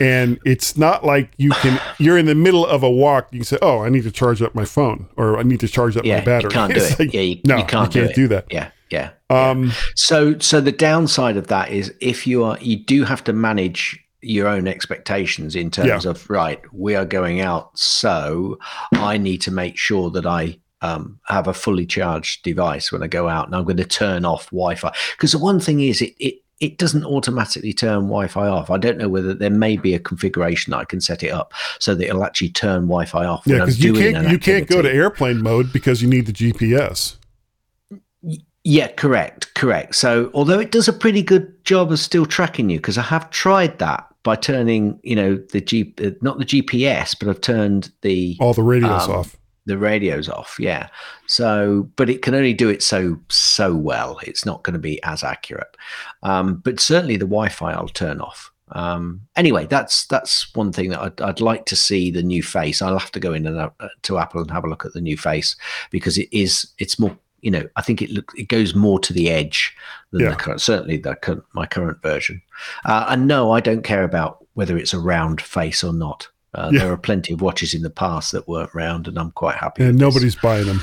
[0.00, 3.44] And it's not like you can, you're in the middle of a walk, you can
[3.44, 6.04] say, Oh, I need to charge up my phone or I need to charge up
[6.04, 6.48] Yeah, my battery.
[6.48, 6.98] you can't do It's it.
[7.00, 8.14] like, yeah, you, no, you can't, do, it.
[8.14, 8.46] do that.
[8.50, 9.10] Yeah, yeah.
[9.30, 13.32] Um, So, so the downside of that is if you are, you do have to
[13.32, 18.58] manage your own expectations in terms of right, we are going out, so
[18.92, 23.08] I need to make sure that I um, have a fully charged device when I
[23.08, 26.14] go out, and I'm going to turn off Wi-Fi because the one thing is it
[26.18, 28.70] it it doesn't automatically turn Wi-Fi off.
[28.70, 31.52] I don't know whether there may be a configuration that I can set it up
[31.80, 33.42] so that it'll actually turn Wi-Fi off.
[33.46, 36.32] yeah, because you can't, an you can't go to airplane mode because you need the
[36.32, 37.16] GPS.
[38.64, 39.96] Yeah, correct, correct.
[39.96, 43.28] So, although it does a pretty good job of still tracking you, because I have
[43.30, 47.90] tried that by turning, you know, the G, uh, not the GPS, but I've turned
[48.02, 49.36] the All the radios Um, off.
[49.66, 50.56] the radios off.
[50.60, 50.88] Yeah.
[51.26, 54.20] So, but it can only do it so so well.
[54.22, 55.76] It's not going to be as accurate.
[56.22, 58.50] Um, but certainly the Wi-Fi I'll turn off.
[58.74, 62.80] Um, anyway, that's that's one thing that I'd, I'd like to see the new face.
[62.80, 63.70] I'll have to go in and uh,
[64.02, 65.56] to Apple and have a look at the new face
[65.90, 67.16] because it is it's more.
[67.42, 69.74] You know, I think it look it goes more to the edge
[70.10, 70.30] than Yeah.
[70.30, 72.40] the current, certainly the current, my current version.
[72.84, 76.28] Uh, and no, I don't care about whether it's a round face or not.
[76.54, 76.80] Uh, Yeah.
[76.80, 79.82] There are plenty of watches in the past that weren't round, and I'm quite happy.
[79.82, 80.14] and with this.
[80.14, 80.80] nobody's buying them.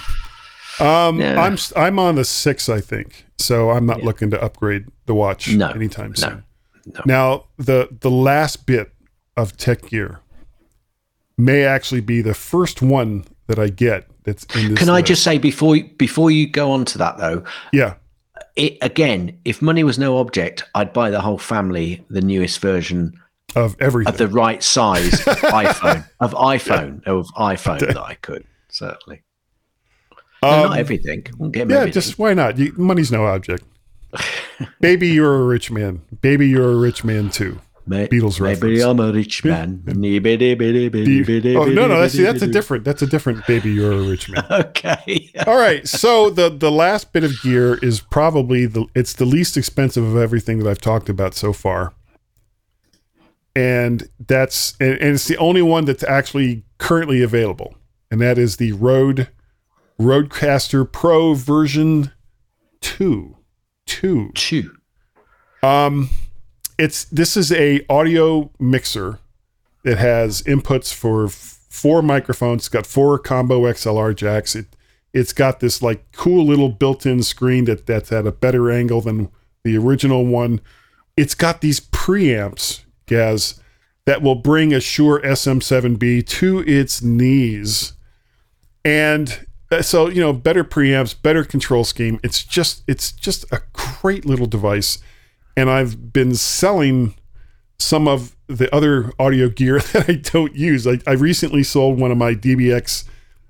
[0.80, 1.40] Um, Yeah.
[1.42, 5.54] I'm I'm on the six, I think, so I'm not looking to upgrade the watch
[5.54, 6.44] No, anytime no, soon.
[6.88, 7.02] no.
[7.06, 8.92] Now, the the last bit
[9.38, 10.20] of tech gear
[11.38, 14.80] may actually be the first one that I get that's in this.
[14.80, 15.08] Can I list.
[15.08, 17.44] just say before before you go on to that though,
[17.74, 17.96] Yeah,
[18.56, 23.20] it again, if money was no object, I'd buy the whole family the newest version
[23.56, 24.14] of everything.
[24.14, 29.24] of the right size iPhone of iPhone of iPhone that I could certainly.
[30.44, 31.26] No, Um, not everything.
[31.38, 31.92] Won't yeah, everything.
[31.92, 32.58] just why not?
[32.58, 33.64] You, money's no object.
[34.82, 36.02] Baby, you're a rich man.
[36.22, 37.60] Baby, you're a rich man too.
[37.90, 38.82] May- Beatles Maybe.
[38.82, 39.82] I'm a rich man.
[41.04, 41.20] The-
[41.58, 43.72] Oh oh no, no, that's that's a different that's a different baby.
[43.72, 44.46] You're a rich man.
[44.52, 45.32] Okay.
[45.48, 49.58] All right, so the the last bit of gear is probably the it's the least
[49.58, 51.94] expensive of everything that I've talked about so far,
[53.56, 57.76] and that's and, and it's the only one that's actually currently available,
[58.12, 59.28] and that is the Rode
[60.00, 62.12] Rodecaster Pro version
[62.82, 63.38] two,
[63.86, 64.32] two.
[64.36, 64.76] Chew.
[65.62, 66.10] Um,
[66.80, 69.20] it's this is a audio mixer
[69.84, 72.62] that has inputs for f- four microphones.
[72.62, 74.56] It's got four combo XLR jacks.
[74.56, 74.68] It
[75.14, 79.30] it's got this like cool little built-in screen that that's at a better angle than
[79.64, 80.62] the original one.
[81.18, 83.60] It's got these preamps, Gaz,
[84.06, 87.94] that will bring a Shure SM7B to its knees.
[88.86, 92.22] And uh, so, you know, better preamps, better control scheme.
[92.24, 95.00] It's just it's just a great little device.
[95.60, 97.16] And I've been selling
[97.78, 100.88] some of the other audio gear that I don't use.
[100.88, 103.04] I, I recently sold one of my DBX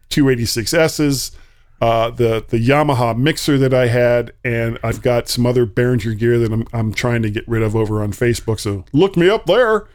[0.10, 1.36] 286Ss,
[1.82, 6.40] uh, the the Yamaha mixer that I had, and I've got some other Behringer gear
[6.40, 8.60] that I'm I'm trying to get rid of over on Facebook.
[8.60, 9.88] So look me up there.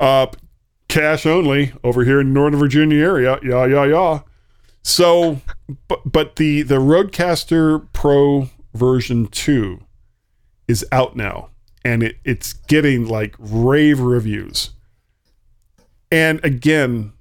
[0.00, 0.28] Uh,
[0.88, 3.38] cash only over here in Northern Virginia area.
[3.42, 4.20] Yeah, yeah, yeah.
[4.82, 5.42] So,
[5.88, 9.83] but but the the Rodecaster Pro version two
[10.68, 11.50] is out now
[11.84, 14.70] and it, it's getting like rave reviews.
[16.10, 17.12] And again,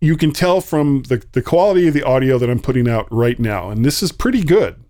[0.00, 3.38] you can tell from the, the quality of the audio that I'm putting out right
[3.38, 4.82] now, and this is pretty good.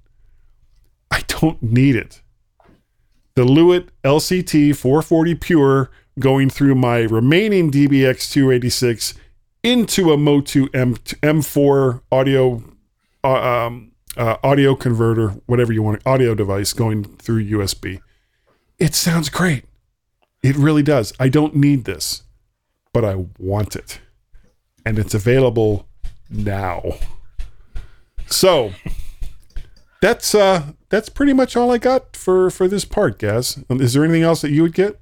[1.11, 2.23] I don't need it.
[3.35, 9.15] The Lewitt LCT 440 Pure going through my remaining DBX 286
[9.63, 12.63] into a Motu M, M4 audio
[13.25, 18.01] uh, um, uh, audio converter, whatever you want, audio device going through USB.
[18.79, 19.65] It sounds great.
[20.43, 21.13] It really does.
[21.21, 22.23] I don't need this,
[22.93, 24.01] but I want it.
[24.85, 25.87] And it's available
[26.31, 26.83] now.
[28.27, 28.73] So
[30.01, 33.63] that's uh that's pretty much all I got for for this part, Gaz.
[33.69, 34.99] Um, Is there anything else that you would get?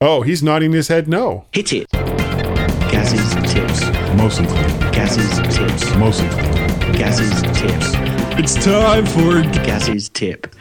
[0.00, 1.46] Oh, he's nodding his head no.
[1.52, 1.90] Hit it.
[1.92, 3.84] Gaz's tips.
[4.16, 4.46] Mostly.
[4.92, 5.94] Gaz's tips.
[5.96, 6.55] Mostly.
[6.92, 7.80] Gaz's tip.
[8.38, 10.54] It's time for Gaz's tip.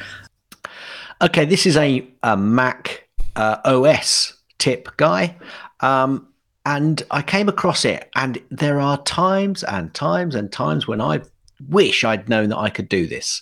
[1.22, 5.36] Okay, this is a, a Mac uh, OS tip guy.
[5.82, 6.28] Um,
[6.66, 11.22] and I came across it, and there are times and times and times when I
[11.70, 13.42] wish I'd known that I could do this.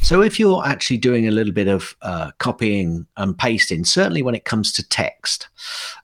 [0.00, 4.34] So, if you're actually doing a little bit of uh, copying and pasting, certainly when
[4.34, 5.48] it comes to text,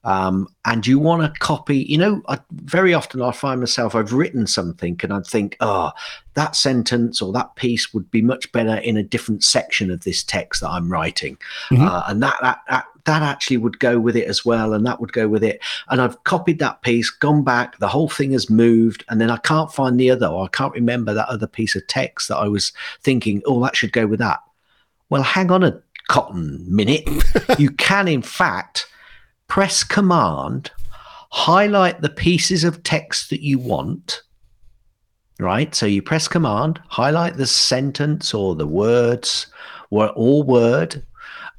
[0.09, 4.15] um, and you want to copy, you know, I, very often I find myself, I've
[4.15, 5.91] written something and I think, oh,
[6.33, 10.25] that sentence or that piece would be much better in a different section of this
[10.25, 11.37] text that I'm writing.
[11.91, 14.73] Uh, and that, that, that, that actually would go with it as well.
[14.73, 15.61] And that would go with it.
[15.91, 19.05] And I've copied that piece, gone back, the whole thing has moved.
[19.11, 21.87] And then I can't find the other, or I can't remember that other piece of
[21.87, 24.41] text that I was thinking, oh, that should go with that.
[25.11, 27.07] Well, hang on a cotton minute.
[27.59, 28.87] you can, in fact,
[29.49, 30.71] press command,
[31.31, 34.23] highlight the pieces of text that you want.
[35.41, 35.75] Right.
[35.75, 39.47] So you press command, highlight the sentence or the words
[39.91, 41.03] or, or word.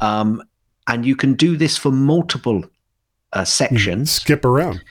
[0.02, 0.44] Um,
[0.88, 2.64] and you can do this for multiple
[3.34, 4.84] uh, sections Skip around.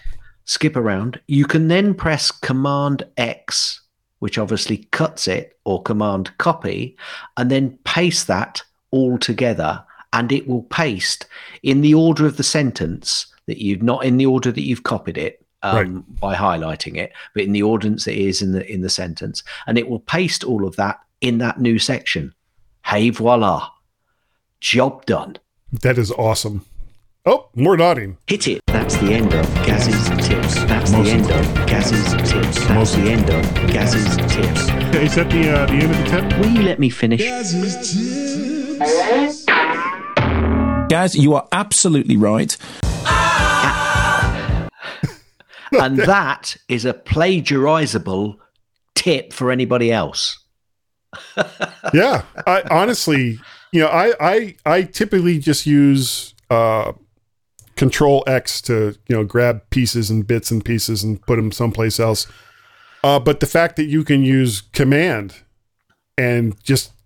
[0.44, 1.20] skip around.
[1.26, 3.82] You can then press Command X,
[4.20, 6.96] which obviously cuts it, or Command Copy,
[7.36, 11.26] and then paste that all together, and it will paste
[11.62, 15.18] in the order of the sentence that you've not in the order that you've copied
[15.18, 15.44] it.
[15.61, 19.42] Um, by highlighting it, but in the ordinance it is in the in the sentence,
[19.66, 22.32] and it will paste all of that in that new section.
[22.86, 23.68] Hey, voila!
[24.61, 25.36] Job done.
[25.72, 26.64] That is awesome.
[27.26, 28.18] Oh, more nodding.
[28.26, 28.61] Hit it.
[28.68, 30.54] That's the end of Gaz's tips.
[30.64, 32.64] That's the end of Gaz's tips.
[32.66, 34.61] That's the end of Gaz's tips.
[34.94, 36.38] Is that the uh, the end of the tip?
[36.38, 37.20] Will you let me finish?
[40.89, 42.57] Guys, you are absolutely right.
[45.72, 48.36] and that is a plagiarizable
[48.95, 50.39] tip for anybody else.
[51.95, 53.39] yeah i honestly
[53.72, 56.93] you know i i i typically just use uh
[57.76, 61.99] control x to you know grab pieces and bits and pieces and put them someplace
[61.99, 62.26] else
[63.05, 65.36] uh but the fact that you can use command
[66.18, 66.97] and just get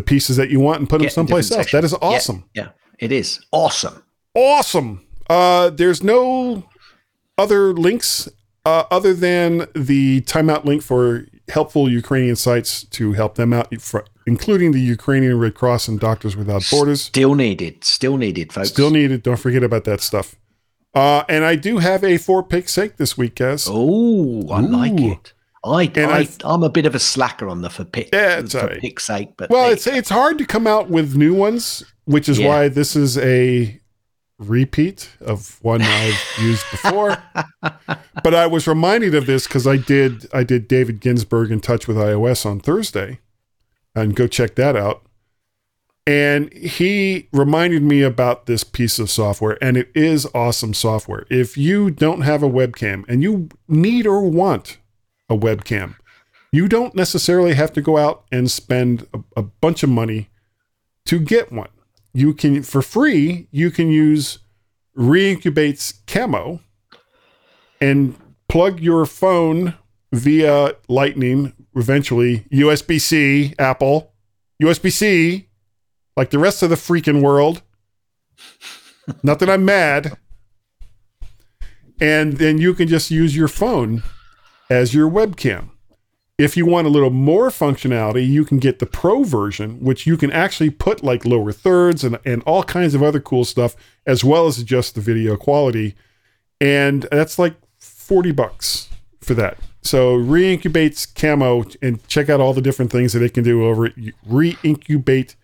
[0.00, 2.02] the pieces that you want and put them Get in someplace else that is sections.
[2.02, 4.02] Yeah, awesome Yeah, it is awesome.
[4.34, 5.06] awesome.
[5.28, 6.64] Uh, there's no
[7.38, 8.28] other links
[8.64, 13.72] uh, other than the timeout link for helpful Ukrainian sites to help them out,
[14.26, 17.02] including the Ukrainian Red Cross and Doctors Without Borders.
[17.02, 17.84] Still needed.
[17.84, 18.68] Still needed, folks.
[18.68, 19.22] Still needed.
[19.22, 20.36] Don't forget about that stuff.
[20.94, 23.66] Uh, and I do have a four pick sake this week, guys.
[23.70, 25.32] Oh, I like it.
[25.62, 28.40] I, And I, I- I'm a bit of a slacker on the for pick, Yeah,
[28.42, 28.80] for alright.
[28.80, 32.38] pick's sake, but Well, it's it's hard to come out with new ones, which is
[32.38, 32.48] Yeah.
[32.48, 33.78] why this is a
[34.38, 37.18] repeat of one I've used before.
[38.22, 41.86] but I was reminded of this because I did I did David Ginsburg in touch
[41.86, 43.18] with iOS on Thursday,
[43.94, 45.02] and go check that out.
[46.06, 51.26] And he reminded me about this piece of software, and it is awesome software.
[51.30, 54.78] If you don't have a webcam and you need or want
[55.30, 55.94] a webcam,
[56.52, 60.28] you don't necessarily have to go out and spend a, a bunch of money
[61.06, 61.70] to get one.
[62.12, 64.40] You can, for free, you can use
[64.94, 66.60] Reincubate's Camo
[67.80, 68.16] and
[68.48, 69.74] plug your phone
[70.12, 74.12] via Lightning, eventually USB C, Apple,
[74.60, 75.48] USB C,
[76.16, 77.62] like the rest of the freaking world.
[79.22, 80.18] Not that I'm mad.
[82.00, 84.02] And then you can just use your phone
[84.70, 85.70] as your webcam.
[86.38, 90.16] If you want a little more functionality, you can get the pro version, which you
[90.16, 94.24] can actually put like lower thirds and, and all kinds of other cool stuff, as
[94.24, 95.94] well as adjust the video quality.
[96.58, 98.88] And that's like 40 bucks
[99.20, 99.58] for that.
[99.82, 103.86] So Reincubate's Camo and check out all the different things that it can do over
[103.86, 103.96] at
[104.26, 105.34] Reincubate.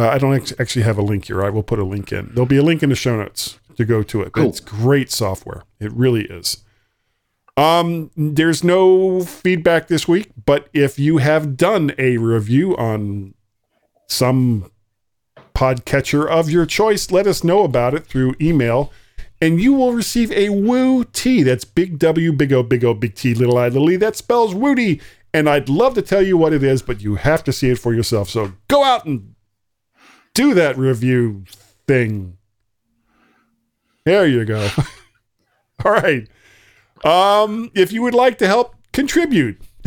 [0.00, 1.44] Uh, I don't act- actually have a link here.
[1.44, 2.30] I will put a link in.
[2.32, 4.32] There'll be a link in the show notes to go to it.
[4.32, 4.48] But Cool.
[4.48, 5.62] it's great software.
[5.80, 6.58] It really is.
[7.58, 13.34] Um, there's no feedback this week, but if you have done a review on
[14.06, 14.70] some
[15.56, 18.92] podcatcher of your choice, let us know about it through email,
[19.42, 21.42] and you will receive a Woo T.
[21.42, 23.96] That's big W, big O, big O, big T, little I, little E.
[23.96, 25.00] That spells Woody.
[25.34, 27.78] And I'd love to tell you what it is, but you have to see it
[27.80, 28.30] for yourself.
[28.30, 29.34] So go out and
[30.32, 31.44] do that review
[31.88, 32.38] thing.
[34.04, 34.68] There you go.
[35.84, 36.28] All right.
[37.04, 39.60] Um, if you would like to help contribute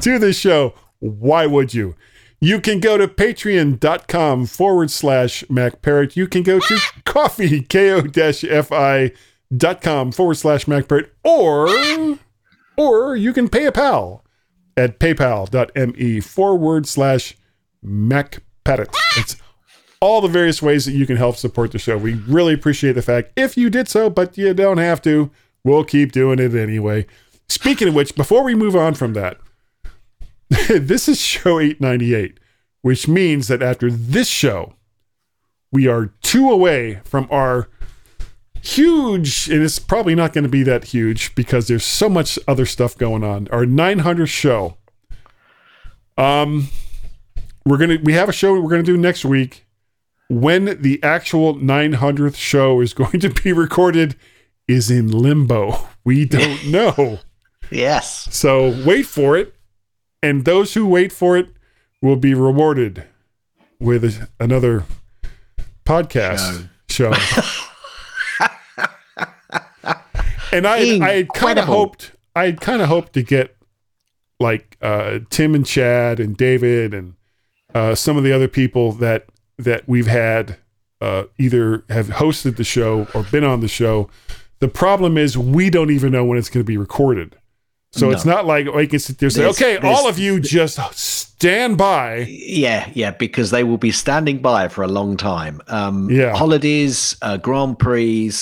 [0.00, 1.94] to this show, why would you?
[2.40, 6.14] You can go to patreon.com forward slash MacParrot.
[6.16, 9.12] You can go to coffee, ko-fi
[9.56, 11.08] dot com forward slash MacParrot.
[11.22, 11.68] Or,
[12.76, 14.24] or you can pay a pal
[14.76, 17.36] at paypal.me forward slash
[17.82, 18.94] MacParrot.
[19.16, 19.36] It's
[20.04, 21.96] all the various ways that you can help support the show.
[21.96, 25.30] We really appreciate the fact if you did so, but you don't have to.
[25.64, 27.06] We'll keep doing it anyway.
[27.48, 29.38] Speaking of which, before we move on from that,
[30.68, 32.38] this is show 898,
[32.82, 34.74] which means that after this show,
[35.72, 37.70] we are two away from our
[38.60, 42.66] huge, and it's probably not going to be that huge because there's so much other
[42.66, 43.48] stuff going on.
[43.48, 44.76] Our 900th show.
[46.18, 46.68] Um,
[47.64, 49.63] we're gonna we have a show we're gonna do next week.
[50.28, 54.16] When the actual 900th show is going to be recorded
[54.68, 55.88] is in limbo.
[56.06, 57.20] We don't know.
[57.70, 58.28] yes.
[58.30, 59.54] So wait for it.
[60.22, 61.48] And those who wait for it
[62.02, 63.04] will be rewarded
[63.80, 64.84] with another
[65.86, 67.14] podcast show.
[70.52, 73.56] and I I had kind of hoped I had kind of hoped to get
[74.40, 77.14] like uh, Tim and Chad and David and
[77.74, 79.26] uh, some of the other people that
[79.58, 80.56] that we've had
[81.00, 84.08] uh, either have hosted the show or been on the show.
[84.60, 87.36] The problem is we don't even know when it's going to be recorded.
[87.92, 90.18] So it's not like I can sit there and say, There's- okay, there's- all of
[90.18, 92.26] you just stand by.
[92.28, 95.60] Yeah, yeah, because they will be standing by for a long time.
[95.68, 96.34] Um, Yeah.
[96.34, 98.32] holidays, uh, Grand Prix,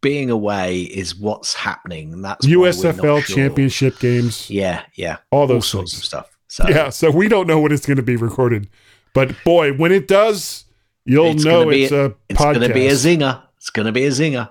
[0.00, 2.22] being away is what's happening.
[2.22, 3.36] That's why we're not USFL sure.
[3.36, 4.48] championship games.
[4.48, 6.02] Yeah, yeah, All all those sorts things.
[6.02, 6.26] of stuff.
[6.46, 8.68] So Yeah, so we don't know when it's going to be recorded.
[9.12, 10.64] But boy, when it does,
[11.04, 13.42] you'll it's know gonna be it's a it's going to be a zinger.
[13.56, 14.50] It's going to be a zinger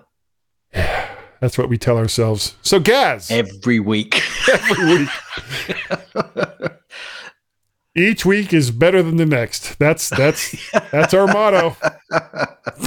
[1.39, 2.55] That's what we tell ourselves.
[2.61, 4.21] So, Gaz, every week.
[4.51, 5.09] every week.
[7.95, 9.79] Each week is better than the next.
[9.79, 10.55] That's that's
[10.91, 11.75] that's our motto.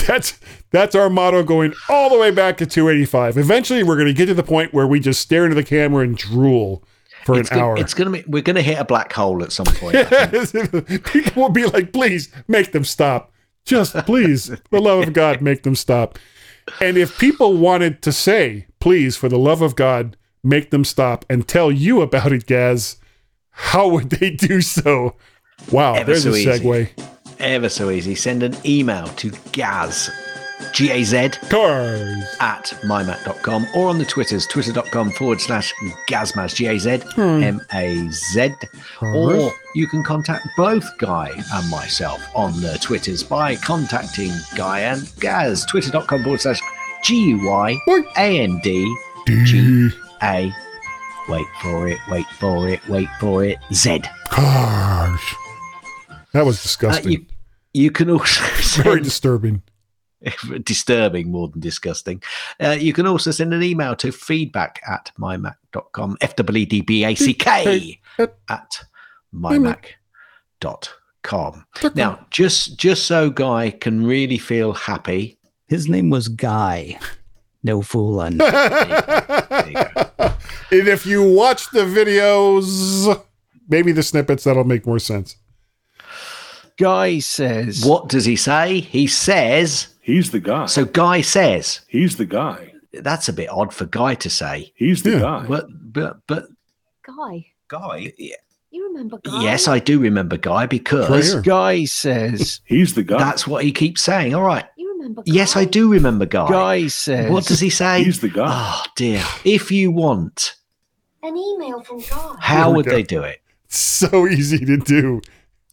[0.07, 0.39] That's
[0.71, 3.37] that's our motto going all the way back to 285.
[3.37, 6.05] Eventually, we're going to get to the point where we just stare into the camera
[6.05, 6.85] and drool
[7.25, 7.79] for it's an gonna, hour.
[7.79, 8.25] It's to be.
[8.27, 9.95] We're to hit a black hole at some point.
[11.05, 13.33] People will be like, please make them stop.
[13.65, 16.19] Just please, for the love of God, make them stop.
[16.81, 21.25] And if people wanted to say, please, for the love of God, make them stop
[21.29, 22.97] and tell you about it, Gaz,
[23.51, 25.17] how would they do so?
[25.71, 26.51] Wow, Ever there's so a easy.
[26.51, 26.89] segue.
[27.39, 28.15] Ever so easy.
[28.15, 30.11] Send an email to Gaz
[30.73, 32.37] G-A-Z Cars.
[32.41, 35.73] at mymac.com or on the Twitters, twitter.com forward slash
[36.09, 38.55] Gazmaz, G-A-Z, M-A-Z.
[39.01, 45.11] Or you can contact both Guy and myself on the Twitters by contacting Guy and
[45.21, 46.61] Gaz, twitter.com forward slash
[47.05, 48.97] G-U-Y-A-N-D
[49.45, 50.53] G-A.
[51.29, 54.03] Wait for it, wait for it, wait for it, Z.
[54.29, 55.21] Cars.
[56.33, 57.13] That was Uh, disgusting.
[57.13, 57.27] you,
[57.73, 58.43] you can also
[58.83, 59.63] Very disturbing.
[60.65, 62.23] disturbing more than disgusting.
[62.61, 66.81] Uh, you can also send an email to feedback at mymac.com, F W E D
[66.81, 68.01] B A C K
[68.49, 68.85] at
[69.35, 69.95] mymac.com.
[71.95, 76.99] Now, just just so Guy can really feel happy, His name was Guy.
[77.63, 78.37] No fooling.
[78.39, 80.35] there you go.
[80.73, 83.23] And if you watch the videos,
[83.69, 85.37] maybe the snippets, that'll make more sense.
[86.79, 88.81] Guy says, What does he say?
[88.81, 90.67] He says, He's the guy.
[90.67, 92.75] so Guy says, He's the guy.
[92.93, 94.73] that's a bit odd for Guy to say.
[94.75, 95.21] He's the Yeah.
[95.21, 95.47] guy.
[95.49, 96.47] But, but, but,
[97.07, 98.37] Guy, Guy, Yeah.
[98.71, 99.43] you remember Guy?
[99.43, 101.41] yes, I do remember Guy because here.
[101.43, 103.19] Guy says, He's the guy.
[103.19, 104.35] that's what he keeps saying.
[104.35, 104.65] All right.
[104.77, 105.33] You remember Guy?
[105.33, 106.49] Yes, I do remember Guy.
[106.49, 108.03] Guy says, What does he say?
[108.05, 108.49] He's the guy.
[108.51, 109.23] Oh dear.
[109.45, 110.57] If you want,
[111.23, 112.35] An email from Guy.
[112.41, 112.91] how would go.
[112.93, 113.39] they do it?
[113.69, 115.23] So easy to do.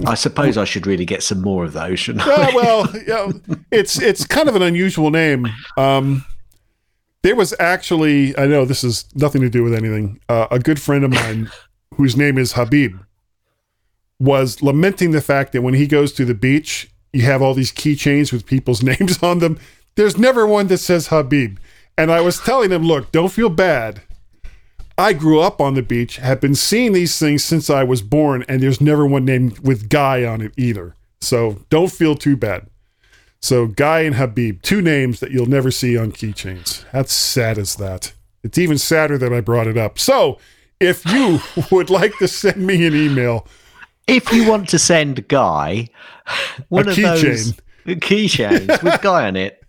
[0.05, 2.49] I suppose I should really get some more of those, shouldn't I?
[2.49, 3.31] Yeah, well, yeah,
[3.71, 5.47] it's it's kind of an unusual name.
[5.77, 6.25] Um,
[7.21, 10.19] there was actually, I know this is nothing to do with anything.
[10.29, 11.49] Uh, a good friend of mine,
[11.95, 12.97] whose name is Habib,
[14.19, 17.71] was lamenting the fact that when he goes to the beach, you have all these
[17.71, 19.59] keychains with people's names on them.
[19.95, 21.57] There's never one that says Habib.
[21.97, 24.01] And I was telling him, look, don't feel bad.
[24.99, 28.43] I grew up on the beach, have been seeing these things since I was born,
[28.49, 30.93] and there's never one named with Guy on it either.
[31.21, 32.67] So don't feel too bad.
[33.39, 36.83] So Guy and Habib, two names that you'll never see on keychains.
[36.91, 38.11] That's sad as that.
[38.43, 39.99] It's even sadder that I brought it up.
[39.99, 40.37] So
[40.81, 41.39] if you
[41.71, 43.47] would like to send me an email,
[44.05, 45.87] If you want to send Guy
[46.67, 47.53] one of those
[47.85, 49.63] keychains with Guy on it,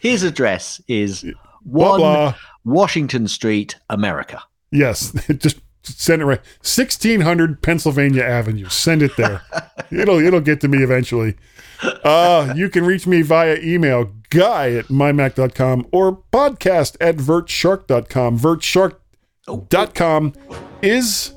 [0.00, 1.24] his address is
[1.64, 2.34] blah one blah.
[2.66, 4.42] Washington Street, America.
[4.70, 6.40] Yes, just send it right.
[6.60, 8.68] Sixteen hundred Pennsylvania Avenue.
[8.68, 9.42] Send it there.
[9.90, 11.36] it'll it'll get to me eventually.
[12.04, 18.38] Uh, you can reach me via email, guy at mymac.com or podcast at vertshark.com.
[18.38, 20.32] Vertshark.com
[20.82, 21.32] is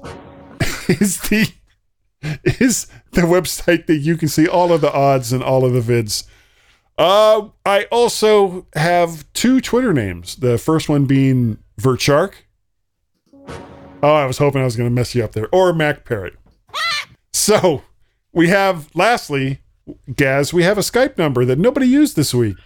[0.88, 1.52] is the
[2.44, 5.82] is the website that you can see all of the odds and all of the
[5.82, 6.26] vids.
[7.00, 10.36] Uh, I also have two Twitter names.
[10.36, 12.34] The first one being Vertshark.
[14.04, 15.47] Oh, I was hoping I was going to mess you up there.
[15.52, 16.36] Or Mac Parrot.
[17.32, 17.84] So
[18.34, 19.62] we have, lastly,
[20.14, 22.58] Gaz, we have a Skype number that nobody used this week.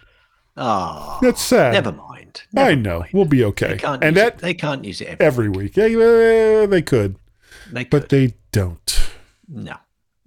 [0.58, 1.74] Ah, That's sad.
[1.74, 2.42] never mind.
[2.58, 3.00] I know.
[3.02, 3.12] mind.
[3.14, 3.80] We'll be They okay.
[3.84, 4.38] And that it.
[4.40, 5.78] they can't use it every, every week.
[5.78, 7.18] Yeah, uh, they could,
[7.72, 9.10] they but they don't.
[9.48, 9.76] no.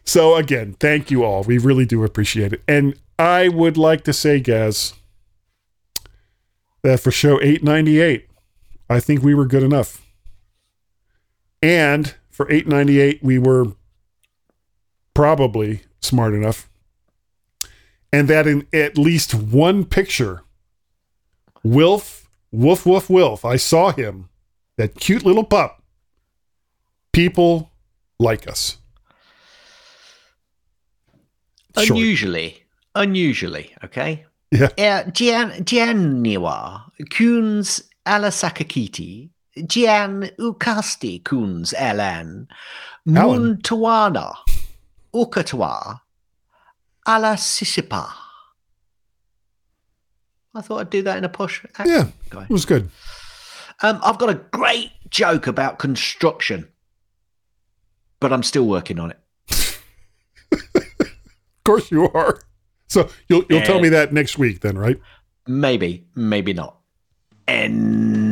[0.05, 1.43] so again, thank you all.
[1.45, 2.63] We really do appreciate it.
[2.69, 4.95] And I would like to say, Gaz,
[6.83, 8.29] that for show 898,
[8.91, 10.05] I think we were good enough.
[11.63, 13.67] And for 898, we were
[15.15, 16.69] probably smart enough.
[18.13, 20.43] And that in at least one picture,
[21.65, 24.29] Wilf, Woof, Woof, Wilf, I saw him,
[24.77, 25.83] that cute little pup.
[27.13, 27.71] People
[28.19, 28.79] like us.
[31.77, 31.91] Short.
[31.91, 32.65] unusually,
[32.95, 34.27] unusually, okay.
[34.51, 34.69] Yeah.
[34.77, 39.31] Uh, Gian, Gianniwa, Kuns Alasakakiti,
[39.67, 42.47] Gian Ukasti Kuns Alan,
[43.09, 43.59] Alan.
[45.15, 46.01] Muntawana, Ukatwa,
[47.07, 48.09] Ala Sisipa.
[50.55, 51.89] I thought I'd do that in a posh accent.
[51.89, 52.43] Yeah, guy.
[52.45, 52.91] it was good.
[53.83, 56.69] Um, I've got a great joke about construction,
[58.21, 59.19] but I'm still working on it.
[60.53, 62.41] Of course you are.
[62.89, 63.83] So you'll you'll tell Eh.
[63.83, 64.99] me that next week then, right?
[65.47, 66.77] Maybe, maybe not.
[67.47, 68.32] End.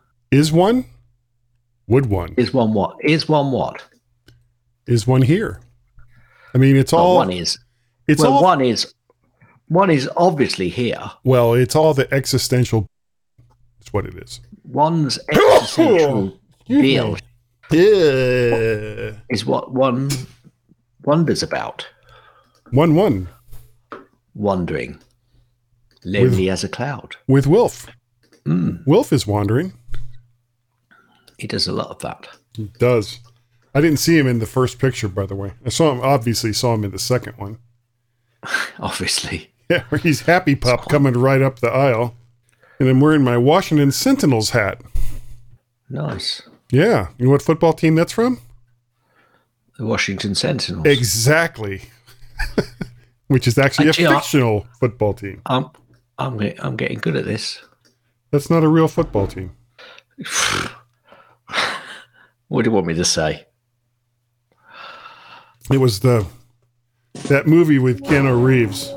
[0.31, 0.85] Is one?
[1.87, 2.33] Would one?
[2.37, 2.95] Is one what?
[3.03, 3.83] Is one what?
[4.87, 5.59] Is one here?
[6.53, 7.57] I mean, it's Well, all one is.
[8.07, 8.93] It's well, all one is.
[9.67, 10.99] One is obviously here.
[11.23, 11.53] well.
[11.53, 12.87] It's all the existential.
[13.79, 14.41] It's what it is.
[14.63, 16.37] One's existential
[16.67, 17.17] deal
[17.71, 19.13] Yeah.
[19.29, 20.09] is what one
[21.03, 21.87] wonders about.
[22.71, 23.27] One one
[24.33, 24.99] Wandering.
[26.05, 27.15] Lonely as a cloud.
[27.27, 27.87] with Wilf.
[28.45, 29.73] Mm, Wilf is wandering.
[31.41, 32.27] He does a lot of that.
[32.55, 33.19] He does.
[33.73, 35.53] I didn't see him in the first picture, by the way.
[35.65, 36.01] I saw him.
[36.01, 37.57] Obviously, saw him in the second one.
[38.79, 39.49] Obviously.
[39.67, 42.15] Yeah, he's happy pup coming right up the aisle,
[42.79, 44.81] and I'm wearing my Washington Sentinels hat.
[45.89, 46.43] Nice.
[46.71, 48.39] Yeah, you know what football team that's from?
[49.79, 50.85] The Washington Sentinels.
[50.85, 51.81] Exactly.
[53.27, 55.41] Which is actually a Actually, I- fictional football team.
[55.47, 55.69] I'm,
[56.19, 57.61] I'm, I'm getting good at this.
[58.29, 59.55] That's not a real football team.
[62.51, 63.45] What do you want me to say?
[65.71, 66.27] It was the
[67.29, 68.93] that movie with Keanu Reeves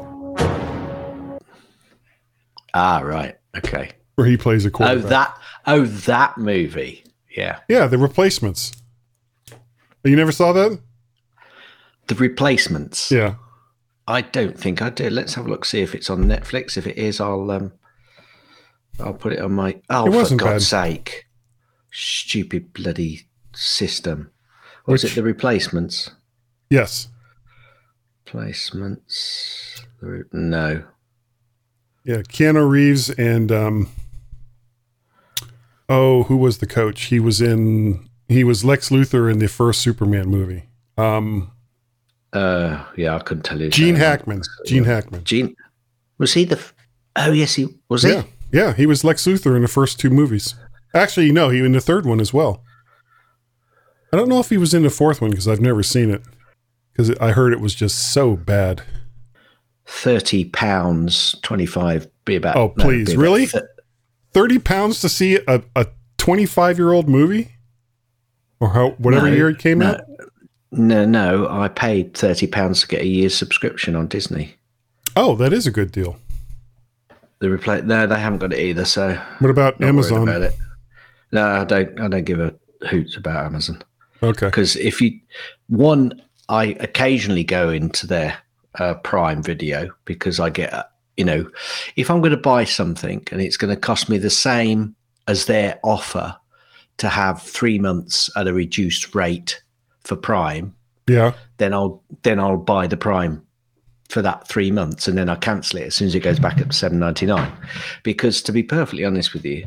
[2.75, 3.37] Ah, right.
[3.57, 3.93] Okay.
[4.17, 5.05] where he plays a quarterback.
[5.05, 5.39] Oh, that.
[5.67, 7.05] Oh, that movie.
[7.37, 7.61] Yeah.
[7.69, 8.73] yeah, the replacements.
[10.03, 10.81] You never saw that?
[12.09, 13.13] The replacements.
[13.13, 13.37] Yeah.
[14.09, 15.11] I don't think I do.
[15.11, 16.77] Let's have a look, see if it's on Netflix.
[16.77, 17.71] If it is, I'll um,
[18.99, 19.81] I'll put it on my.
[19.91, 20.87] Oh, for God's bad.
[20.87, 21.27] sake!
[21.93, 24.31] Stupid bloody system.
[24.87, 26.11] Was Which- it the replacements?
[26.71, 27.09] Yes.
[28.27, 29.81] Placements.
[30.33, 30.85] No.
[32.05, 33.89] Yeah, Keanu Reeves and um
[35.89, 37.05] oh, who was the coach?
[37.05, 40.65] He was in he was Lex Luthor in the first Superman movie.
[40.99, 41.51] Um
[42.33, 43.69] Uh, yeah, I couldn't tell you.
[43.71, 43.95] Gene.
[43.97, 44.43] Hackman.
[44.67, 45.23] Gene Hackman.
[45.25, 45.55] Gene.
[46.19, 46.61] Was he the?
[47.17, 48.03] Oh yes, he was.
[48.03, 48.11] He.
[48.11, 48.25] Yeah.
[48.53, 50.55] Yeah, he was Lex Luthor in the first two movies.
[50.95, 52.64] Actually, no, he in the third one as well.
[54.15, 56.23] I don't know if he was in the fourth one because I've never seen it.
[56.93, 58.83] Because I heard it was just so bad.
[59.87, 62.07] Thirty pounds, twenty-five.
[62.25, 62.55] Be about.
[62.55, 63.47] Oh, please, about really?
[63.47, 63.69] thir-
[64.33, 65.87] 30 pounds to see a, a
[66.19, 67.57] 25 year old movie?
[68.61, 69.91] Or how, whatever No, year it came no.
[69.95, 70.01] out?
[70.71, 71.49] No, no.
[71.49, 74.55] I paid thirty pounds to get a year's subscription on Disney.
[75.17, 76.19] Oh, that is a good deal.
[77.41, 77.85] The replay.
[77.85, 78.85] No, they haven't got it either.
[78.85, 80.23] So What about Amazon?
[80.29, 80.55] about it.
[81.33, 82.01] No, I don't.
[82.01, 82.55] I don't give a
[82.89, 83.83] hoot about Amazon
[84.25, 84.47] Okay.
[84.47, 85.19] because if you
[85.69, 88.37] one, I occasionally go into their
[88.79, 90.85] uh, Prime Video because I get uh,
[91.17, 91.49] you know,
[91.97, 94.97] if I'm going to buy something and it's going to cost me the same
[95.29, 96.37] as their offer
[96.97, 99.63] to have three months at a reduced rate
[100.01, 100.75] for Prime,
[101.09, 101.33] Yeah.
[101.59, 103.43] then I'll then I'll buy the Prime
[104.09, 106.61] for that three months and then I cancel it as soon as it goes back
[106.61, 107.53] up to seven ninety nine.
[108.03, 109.67] Because to be perfectly honest with you,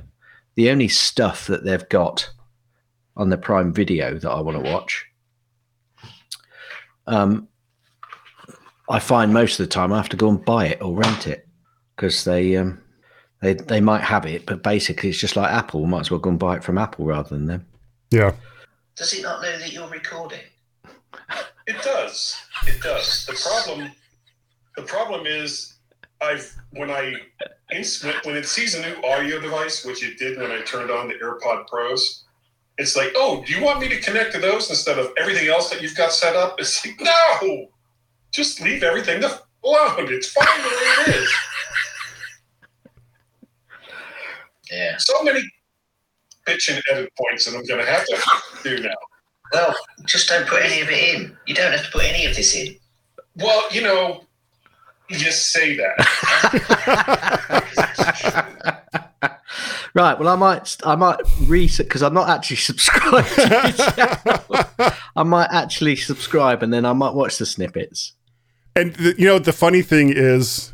[0.56, 2.30] the only stuff that they've got
[3.18, 5.06] on the Prime Video that I want to watch,
[7.08, 7.48] um,
[8.90, 11.28] I find most of the time I have to go and buy it or rent
[11.28, 11.48] it
[11.96, 12.80] because they um,
[13.42, 15.82] they they might have it, but basically it's just like Apple.
[15.82, 17.66] We might as well go and buy it from Apple rather than them.
[18.12, 18.34] Yeah.
[18.96, 20.40] Does it not know that you're recording?
[21.68, 22.38] It does.
[22.66, 23.26] It does.
[23.26, 23.92] The problem,
[24.78, 25.76] the problem is,
[26.22, 27.16] I've when I
[27.70, 31.10] when- when it sees a new audio device, which it did when I turned on
[31.10, 32.24] the AirPod Pros,
[32.78, 35.70] it's like, oh, do you want me to connect to those instead of everything else
[35.70, 36.60] that you've got set up?
[36.60, 37.00] It's like,
[37.42, 37.68] no,
[38.32, 40.08] just leave everything the f- alone.
[40.14, 40.76] It's fine the way
[41.14, 41.34] it is.
[44.72, 44.98] Yeah.
[44.98, 45.42] So many
[46.46, 48.18] bitch and edit points that I'm going to have to
[48.64, 48.96] do now.
[49.54, 49.74] Well,
[50.06, 51.38] just don't put any of it in.
[51.46, 52.76] You don't have to put any of this in.
[53.38, 54.26] Well, you know,
[55.10, 55.98] You say that.
[59.94, 60.18] right.
[60.20, 63.28] Well, I might, I might reset because I'm not actually subscribed.
[63.30, 64.96] To.
[65.16, 68.14] I might actually subscribe and then I might watch the snippets.
[68.76, 70.72] And the, you know the funny thing is,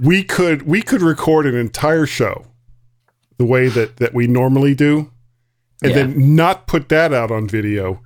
[0.00, 2.46] we could we could record an entire show
[3.38, 5.10] the way that that we normally do,
[5.82, 5.96] and Yeah.
[6.04, 8.00] then not put that out on video,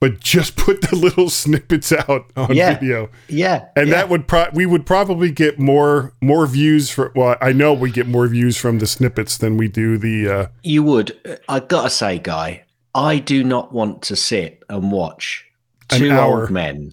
[0.00, 2.74] but just put the little snippets out on Yeah.
[2.78, 3.08] video.
[3.28, 3.94] Yeah, And yeah.
[3.94, 7.90] that would pro- we would probably get more more views for well I know we
[7.90, 11.38] get more views from the snippets than we do the uh You would.
[11.48, 12.64] I gotta say, guy,
[12.94, 15.44] I do not want to sit and watch
[15.88, 16.92] two old men,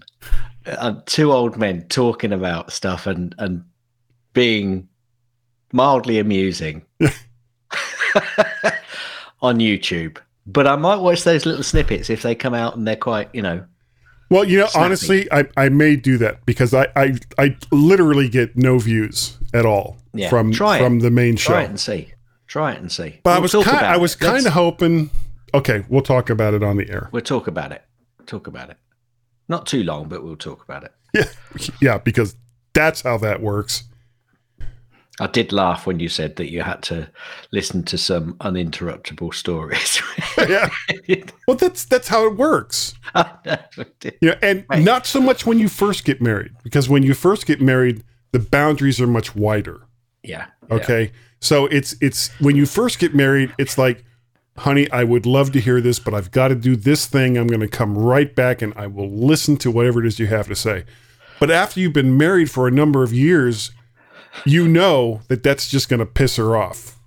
[0.65, 3.64] uh, two old men talking about stuff and and
[4.34, 4.88] being
[5.73, 6.82] mildly amusing
[9.41, 10.18] on YouTube.
[10.47, 13.41] But I might watch those little snippets if they come out and they're quite, you
[13.41, 13.65] know.
[14.30, 14.85] Well, you know, Snappy.
[14.85, 19.65] honestly, I, I may do that because I, I I literally get no views at
[19.65, 20.84] all Yeah, from try it.
[20.84, 21.53] from the main show.
[21.53, 22.13] Try it and see.
[22.47, 23.19] Try it and see.
[23.23, 24.01] But I We'll was talk kind I it.
[24.01, 25.09] was kind of hoping.
[25.53, 27.09] Okay, we'll talk about it on the air.
[27.11, 27.84] We'll talk about it.
[28.26, 28.77] Talk about it.
[29.47, 30.91] Not too long, but we'll talk about it.
[31.13, 32.35] Yeah, yeah, because
[32.73, 33.84] that's how that works.
[35.20, 37.10] I did laugh when you said that you had to
[37.52, 40.02] listen to some uninterruptible stories.
[40.38, 40.70] yeah.
[41.48, 42.94] Well, that's that's how it works.
[44.22, 47.62] Yeah, and not so much when you first get married, because when you first get
[47.62, 49.82] married, the boundaries are much wider.
[50.24, 50.48] yeah.
[50.70, 51.12] Okay.
[51.42, 54.04] So it's it's when you first get married, it's like,
[54.58, 57.38] honey, I would love to hear this, but I've got to do this thing.
[57.38, 60.28] I'm going to come right back and I will listen to whatever it is you
[60.28, 60.86] have to say.
[61.40, 63.72] But after you've been married for a number of years,
[64.45, 66.99] you know that that's just going to piss her off.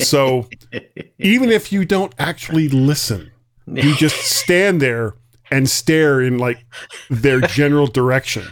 [0.00, 0.48] So
[1.18, 3.30] even if you don't actually listen,
[3.66, 5.14] you just stand there
[5.50, 6.64] and stare in like
[7.08, 8.44] their general direction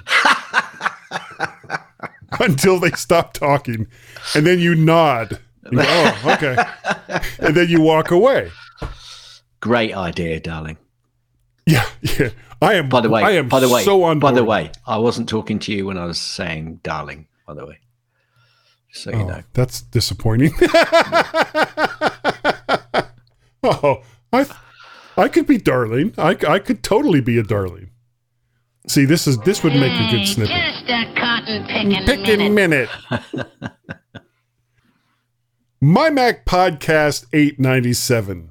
[2.40, 3.86] until they stop talking.
[4.34, 5.40] And then you nod.
[5.70, 6.56] You go, oh, okay.
[7.38, 8.50] And then you walk away.
[9.60, 10.76] Great idea, darling.
[11.66, 12.30] Yeah, yeah.
[12.60, 14.70] I am By the way, I am by the way, so on by the way,
[14.86, 17.78] I wasn't talking to you when I was saying darling, by the way.
[18.94, 19.42] So you Oh, know.
[19.54, 20.52] That's disappointing.
[23.62, 24.02] oh,
[24.32, 24.46] I
[25.16, 26.14] I could be darling.
[26.16, 27.90] I I could totally be a darling.
[28.86, 30.54] See, this is this would make a good snippet.
[30.54, 32.88] Just a cotton picking, Picking minute.
[33.32, 33.46] minute.
[35.80, 38.50] My Mac Podcast 897.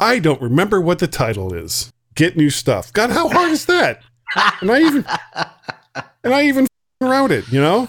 [0.00, 1.92] I don't remember what the title is.
[2.14, 2.92] Get new stuff.
[2.92, 4.00] God, how hard is that?
[4.60, 5.04] And I even
[6.24, 6.66] and I even
[7.00, 7.88] wrote it, you know?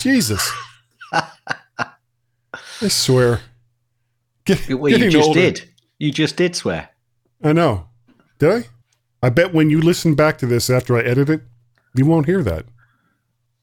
[0.00, 0.50] Jesus.
[1.12, 3.40] I swear.
[4.44, 5.40] Get, Well, you just older.
[5.40, 5.68] did.
[5.98, 6.88] You just did swear.
[7.44, 7.88] I know.
[8.38, 8.64] Did I?
[9.22, 11.42] I bet when you listen back to this after I edit it,
[11.94, 12.64] you won't hear that.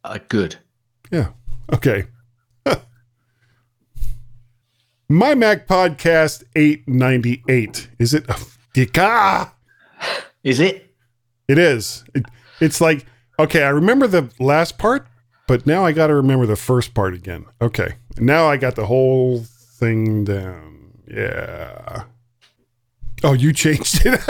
[0.03, 0.55] Uh, good.
[1.11, 1.29] Yeah.
[1.73, 2.05] Okay.
[5.09, 7.89] My Mac Podcast 898.
[7.99, 8.25] Is it?
[8.97, 9.53] Ah!
[10.43, 10.93] Is it?
[11.47, 12.05] It is.
[12.13, 12.25] It,
[12.61, 13.05] it's like,
[13.39, 15.07] okay, I remember the last part,
[15.49, 17.47] but now I got to remember the first part again.
[17.59, 17.95] Okay.
[18.19, 20.91] Now I got the whole thing down.
[21.07, 22.03] Yeah.
[23.23, 24.21] Oh, you changed it.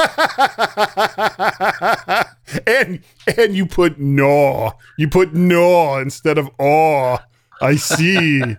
[2.65, 3.01] and
[3.37, 4.71] and you put no.
[4.97, 7.17] You put no instead of aw.
[7.61, 8.41] I see.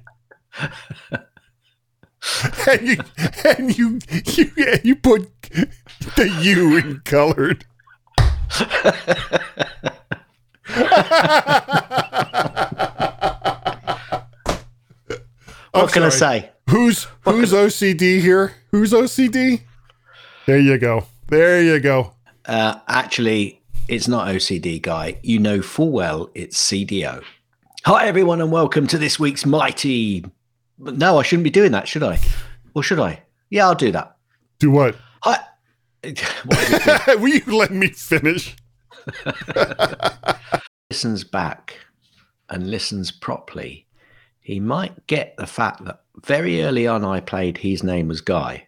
[2.69, 2.99] and you
[3.43, 4.51] and you you
[4.85, 5.33] you put
[6.15, 7.65] the U in colored.
[15.73, 16.51] I'm What can I say?
[16.69, 18.55] Who's who's OCD here?
[18.73, 19.63] Who's OCD?
[20.47, 21.07] There you go.
[21.29, 22.15] There you go.
[22.45, 25.21] Uh, actually, it's not OCD, guy.
[25.23, 27.23] You know full well it's CDO.
[27.85, 30.25] Hi, everyone, and welcome to this week's mighty.
[30.79, 32.19] No, I shouldn't be doing that, should I?
[32.75, 33.23] Or should I?
[33.51, 34.17] Yeah, I'll do that.
[34.59, 34.97] Do what?
[35.23, 35.39] Hi.
[37.21, 38.57] Will you let me finish?
[40.91, 41.79] listens back
[42.49, 43.87] and listens properly,
[44.51, 48.67] he might get the fact that very early on I played His Name Was Guy.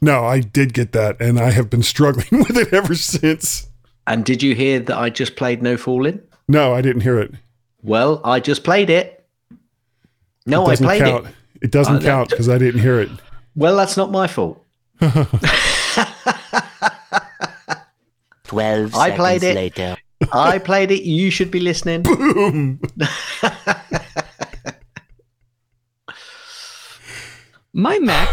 [0.00, 3.68] No, I did get that, and I have been struggling with it ever since.
[4.06, 6.20] And did you hear that I just played No Fooling?
[6.48, 7.32] No, I didn't hear it.
[7.82, 9.26] Well, I just played it.
[10.46, 11.26] No, it I played count.
[11.26, 11.34] it.
[11.60, 13.10] It doesn't Uh, count because I didn't hear it.
[13.54, 14.64] Well, that's not my fault.
[18.44, 19.54] 12 I played it.
[19.54, 19.96] later.
[20.32, 21.02] I played it.
[21.02, 22.02] You should be listening.
[22.02, 22.80] Boom.
[27.72, 28.28] My Mac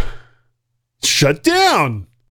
[1.04, 2.08] Shut down.